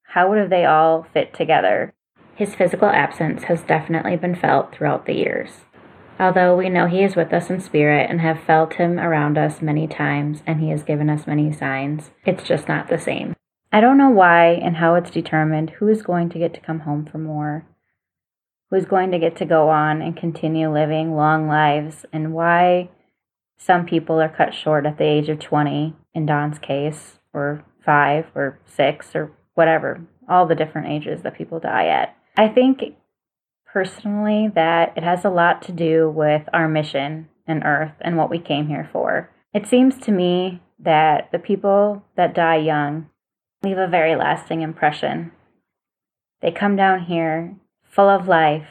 How 0.02 0.28
would 0.28 0.50
they 0.50 0.64
all 0.64 1.06
fit 1.12 1.32
together? 1.32 1.94
His 2.34 2.54
physical 2.54 2.88
absence 2.88 3.44
has 3.44 3.62
definitely 3.62 4.16
been 4.16 4.34
felt 4.34 4.74
throughout 4.74 5.06
the 5.06 5.14
years. 5.14 5.50
Although 6.22 6.56
we 6.56 6.68
know 6.68 6.86
he 6.86 7.02
is 7.02 7.16
with 7.16 7.32
us 7.32 7.50
in 7.50 7.60
spirit 7.60 8.08
and 8.08 8.20
have 8.20 8.44
felt 8.44 8.74
him 8.74 8.98
around 8.98 9.36
us 9.36 9.60
many 9.60 9.88
times 9.88 10.42
and 10.46 10.60
he 10.60 10.70
has 10.70 10.84
given 10.84 11.10
us 11.10 11.26
many 11.26 11.52
signs, 11.52 12.12
it's 12.24 12.44
just 12.44 12.68
not 12.68 12.88
the 12.88 12.98
same. 12.98 13.34
I 13.72 13.80
don't 13.80 13.98
know 13.98 14.10
why 14.10 14.52
and 14.52 14.76
how 14.76 14.94
it's 14.94 15.10
determined 15.10 15.70
who 15.70 15.88
is 15.88 16.02
going 16.02 16.30
to 16.30 16.38
get 16.38 16.54
to 16.54 16.60
come 16.60 16.80
home 16.80 17.04
for 17.04 17.18
more 17.18 17.66
who's 18.72 18.86
going 18.86 19.10
to 19.10 19.18
get 19.18 19.36
to 19.36 19.44
go 19.44 19.68
on 19.68 20.00
and 20.00 20.16
continue 20.16 20.72
living 20.72 21.14
long 21.14 21.46
lives 21.46 22.06
and 22.10 22.32
why 22.32 22.88
some 23.58 23.84
people 23.84 24.18
are 24.18 24.34
cut 24.34 24.54
short 24.54 24.86
at 24.86 24.96
the 24.96 25.04
age 25.04 25.28
of 25.28 25.38
20 25.38 25.94
in 26.14 26.26
Don's 26.26 26.58
case, 26.58 27.18
or 27.34 27.64
five, 27.84 28.24
or 28.34 28.58
six, 28.64 29.14
or 29.14 29.30
whatever, 29.54 30.00
all 30.26 30.46
the 30.46 30.54
different 30.54 30.88
ages 30.88 31.20
that 31.22 31.36
people 31.36 31.60
die 31.60 31.86
at. 31.88 32.16
I 32.36 32.48
think 32.48 32.80
personally 33.72 34.50
that 34.54 34.92
it 34.96 35.02
has 35.02 35.24
a 35.24 35.30
lot 35.30 35.62
to 35.62 35.72
do 35.72 36.10
with 36.10 36.42
our 36.52 36.68
mission 36.68 37.28
and 37.46 37.64
Earth 37.64 37.94
and 38.00 38.16
what 38.16 38.30
we 38.30 38.38
came 38.38 38.68
here 38.68 38.88
for. 38.92 39.30
It 39.54 39.66
seems 39.66 39.98
to 40.00 40.12
me 40.12 40.60
that 40.78 41.30
the 41.32 41.38
people 41.38 42.04
that 42.16 42.34
die 42.34 42.56
young 42.56 43.08
leave 43.62 43.78
a 43.78 43.86
very 43.86 44.14
lasting 44.14 44.62
impression. 44.62 45.32
They 46.40 46.50
come 46.50 46.76
down 46.76 47.04
here 47.04 47.54
full 47.82 48.08
of 48.08 48.28
life 48.28 48.68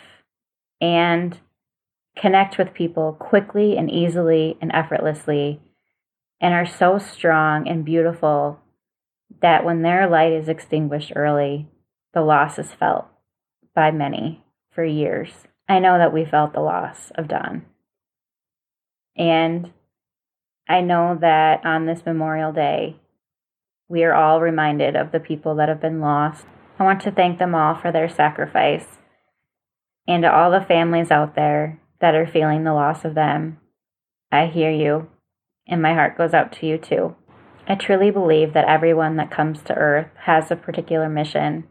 and 0.79 1.39
connect 2.17 2.57
with 2.57 2.73
people 2.73 3.13
quickly 3.13 3.77
and 3.77 3.89
easily 3.89 4.57
and 4.61 4.71
effortlessly 4.73 5.61
and 6.39 6.53
are 6.53 6.65
so 6.65 6.97
strong 6.97 7.67
and 7.67 7.85
beautiful 7.85 8.59
that 9.41 9.63
when 9.63 9.81
their 9.81 10.09
light 10.09 10.33
is 10.33 10.49
extinguished 10.49 11.13
early, 11.15 11.67
the 12.13 12.21
loss 12.21 12.59
is 12.59 12.73
felt 12.73 13.05
by 13.73 13.89
many 13.89 14.43
for 14.73 14.83
years. 14.83 15.29
I 15.67 15.79
know 15.79 15.97
that 15.97 16.13
we 16.13 16.25
felt 16.25 16.53
the 16.53 16.61
loss 16.61 17.11
of 17.15 17.27
Don. 17.27 17.65
And 19.15 19.71
I 20.67 20.81
know 20.81 21.17
that 21.19 21.65
on 21.65 21.85
this 21.85 22.05
Memorial 22.05 22.51
Day, 22.51 22.97
we 23.87 24.03
are 24.03 24.13
all 24.13 24.39
reminded 24.39 24.95
of 24.95 25.11
the 25.11 25.19
people 25.19 25.55
that 25.55 25.69
have 25.69 25.81
been 25.81 25.99
lost. 25.99 26.45
I 26.79 26.83
want 26.83 27.01
to 27.01 27.11
thank 27.11 27.39
them 27.39 27.53
all 27.53 27.75
for 27.75 27.91
their 27.91 28.09
sacrifice 28.09 28.85
and 30.07 30.23
to 30.23 30.33
all 30.33 30.49
the 30.49 30.65
families 30.65 31.11
out 31.11 31.35
there 31.35 31.79
that 31.99 32.15
are 32.15 32.25
feeling 32.25 32.63
the 32.63 32.73
loss 32.73 33.05
of 33.05 33.13
them. 33.13 33.59
I 34.31 34.47
hear 34.47 34.71
you, 34.71 35.09
and 35.67 35.81
my 35.81 35.93
heart 35.93 36.17
goes 36.17 36.33
out 36.33 36.51
to 36.53 36.65
you 36.65 36.77
too. 36.77 37.15
I 37.67 37.75
truly 37.75 38.11
believe 38.11 38.53
that 38.53 38.67
everyone 38.67 39.17
that 39.17 39.29
comes 39.29 39.61
to 39.63 39.75
earth 39.75 40.07
has 40.23 40.49
a 40.49 40.55
particular 40.55 41.09
mission, 41.09 41.65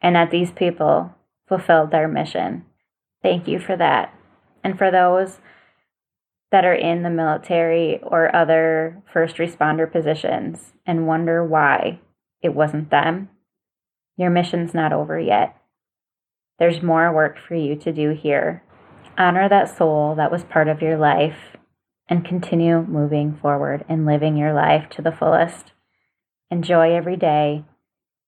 and 0.00 0.16
that 0.16 0.30
these 0.30 0.50
people 0.50 1.14
fulfilled 1.54 1.92
their 1.92 2.08
mission. 2.08 2.64
Thank 3.22 3.46
you 3.46 3.60
for 3.60 3.76
that. 3.76 4.12
And 4.64 4.76
for 4.76 4.90
those 4.90 5.38
that 6.50 6.64
are 6.64 6.74
in 6.74 7.02
the 7.02 7.10
military 7.10 8.00
or 8.02 8.34
other 8.34 9.02
first 9.12 9.36
responder 9.36 9.90
positions 9.90 10.72
and 10.84 11.06
wonder 11.06 11.44
why 11.44 12.00
it 12.42 12.54
wasn't 12.54 12.90
them, 12.90 13.28
your 14.16 14.30
mission's 14.30 14.74
not 14.74 14.92
over 14.92 15.18
yet. 15.18 15.56
There's 16.58 16.82
more 16.82 17.12
work 17.14 17.36
for 17.38 17.54
you 17.54 17.76
to 17.76 17.92
do 17.92 18.10
here. 18.10 18.62
Honor 19.16 19.48
that 19.48 19.76
soul 19.76 20.16
that 20.16 20.32
was 20.32 20.42
part 20.44 20.68
of 20.68 20.82
your 20.82 20.98
life 20.98 21.56
and 22.08 22.24
continue 22.24 22.82
moving 22.82 23.38
forward 23.40 23.84
and 23.88 24.06
living 24.06 24.36
your 24.36 24.52
life 24.52 24.88
to 24.90 25.02
the 25.02 25.12
fullest. 25.12 25.72
Enjoy 26.50 26.94
every 26.94 27.16
day 27.16 27.64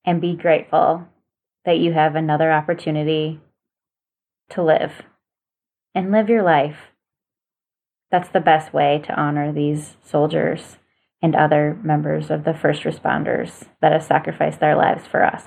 and 0.05 0.21
be 0.21 0.33
grateful 0.35 1.07
that 1.67 1.77
you 1.77 1.93
have 1.93 2.15
another 2.15 2.51
opportunity 2.51 3.39
to 4.49 4.63
live 4.63 5.03
and 5.93 6.11
live 6.11 6.29
your 6.29 6.41
life 6.41 6.77
that's 8.09 8.29
the 8.29 8.39
best 8.39 8.73
way 8.73 9.01
to 9.05 9.19
honor 9.19 9.51
these 9.51 9.97
soldiers 10.01 10.77
and 11.21 11.35
other 11.35 11.77
members 11.83 12.31
of 12.31 12.45
the 12.45 12.53
first 12.53 12.83
responders 12.83 13.65
that 13.81 13.91
have 13.91 14.03
sacrificed 14.03 14.61
their 14.61 14.77
lives 14.77 15.05
for 15.05 15.25
us. 15.25 15.43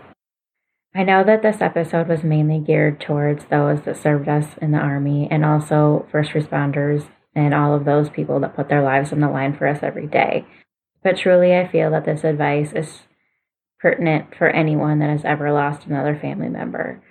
I 0.94 1.04
know 1.04 1.24
that 1.24 1.40
this 1.40 1.62
episode 1.62 2.08
was 2.08 2.22
mainly 2.22 2.58
geared 2.58 3.00
towards 3.00 3.46
those 3.46 3.80
that 3.82 3.96
served 3.96 4.28
us 4.28 4.58
in 4.60 4.72
the 4.72 4.78
Army 4.78 5.26
and 5.30 5.42
also 5.42 6.06
first 6.12 6.32
responders 6.32 7.08
and 7.34 7.54
all 7.54 7.74
of 7.74 7.86
those 7.86 8.10
people 8.10 8.40
that 8.40 8.56
put 8.56 8.68
their 8.68 8.82
lives 8.82 9.10
on 9.10 9.20
the 9.20 9.30
line 9.30 9.56
for 9.56 9.66
us 9.66 9.78
every 9.82 10.06
day. 10.06 10.44
But 11.02 11.16
truly, 11.16 11.56
I 11.56 11.66
feel 11.66 11.90
that 11.92 12.04
this 12.04 12.24
advice 12.24 12.72
is 12.74 13.00
pertinent 13.80 14.34
for 14.36 14.48
anyone 14.48 14.98
that 14.98 15.10
has 15.10 15.24
ever 15.24 15.52
lost 15.52 15.86
another 15.86 16.18
family 16.20 16.48
member. 16.48 17.02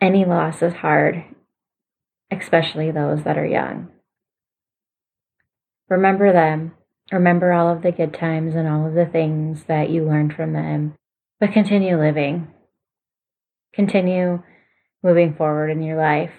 Any 0.00 0.24
loss 0.24 0.62
is 0.62 0.74
hard, 0.74 1.24
especially 2.30 2.90
those 2.90 3.24
that 3.24 3.38
are 3.38 3.46
young. 3.46 3.88
Remember 5.88 6.32
them. 6.32 6.72
Remember 7.12 7.52
all 7.52 7.72
of 7.72 7.82
the 7.82 7.92
good 7.92 8.12
times 8.12 8.54
and 8.54 8.68
all 8.68 8.86
of 8.86 8.94
the 8.94 9.06
things 9.06 9.64
that 9.68 9.90
you 9.90 10.04
learned 10.04 10.34
from 10.34 10.52
them. 10.52 10.94
But 11.38 11.52
continue 11.52 11.98
living. 11.98 12.48
Continue 13.74 14.42
moving 15.02 15.34
forward 15.34 15.70
in 15.70 15.82
your 15.82 15.96
life. 15.96 16.32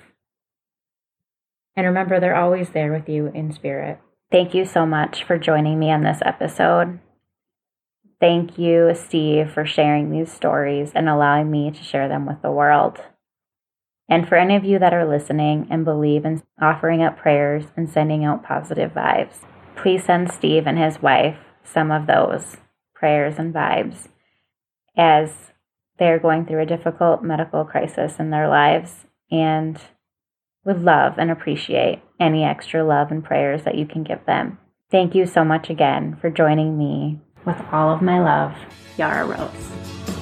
And 1.76 1.86
remember, 1.86 2.20
they're 2.20 2.36
always 2.36 2.70
there 2.70 2.92
with 2.92 3.08
you 3.08 3.28
in 3.34 3.54
spirit. 3.54 4.00
Thank 4.32 4.54
you 4.54 4.66
so 4.66 4.86
much 4.86 5.24
for 5.24 5.38
joining 5.38 5.80
me 5.80 5.92
on 5.92 6.04
this 6.04 6.20
episode. 6.26 7.00
Thank 8.20 8.58
you, 8.58 8.94
Steve, 8.96 9.52
for 9.52 9.66
sharing 9.66 10.10
these 10.10 10.32
stories 10.32 10.92
and 10.96 11.08
allowing 11.08 11.52
me 11.52 11.70
to 11.70 11.84
share 11.84 12.08
them 12.08 12.26
with 12.26 12.42
the 12.42 12.52
world. 12.52 12.98
And 14.10 14.28
for 14.28 14.36
any 14.36 14.56
of 14.56 14.64
you 14.64 14.80
that 14.80 14.94
are 14.94 15.08
listening 15.08 15.68
and 15.70 15.86
believe 15.86 16.26
in 16.26 16.42
offering 16.62 17.04
up 17.04 17.18
prayers 17.18 17.66
and 17.76 17.90
sending 17.90 18.24
out 18.24 18.44
positive 18.44 18.92
vibes, 18.92 19.46
please 19.76 20.06
send 20.06 20.32
Steve 20.32 20.66
and 20.66 20.80
his 20.80 21.02
wife 21.02 21.38
some 21.64 21.92
of 21.92 22.08
those 22.08 22.58
prayers 22.96 23.38
and 23.38 23.54
vibes 23.54 24.08
as 24.98 25.52
they're 26.00 26.20
going 26.20 26.46
through 26.46 26.62
a 26.62 26.66
difficult 26.66 27.22
medical 27.22 27.66
crisis 27.66 28.16
in 28.18 28.30
their 28.30 28.48
lives 28.48 29.06
and 29.30 29.80
would 30.66 30.82
love 30.82 31.14
and 31.18 31.30
appreciate 31.30 32.02
any 32.20 32.44
extra 32.44 32.84
love 32.84 33.12
and 33.12 33.24
prayers 33.24 33.64
that 33.64 33.76
you 33.76 33.86
can 33.86 34.04
give 34.04 34.26
them. 34.26 34.58
Thank 34.90 35.14
you 35.14 35.26
so 35.26 35.44
much 35.44 35.70
again 35.70 36.18
for 36.20 36.30
joining 36.30 36.78
me 36.78 37.20
with 37.48 37.60
all 37.72 37.90
of 37.90 38.02
my 38.02 38.20
love, 38.20 38.54
Yara 38.98 39.26
Rose. 39.26 40.17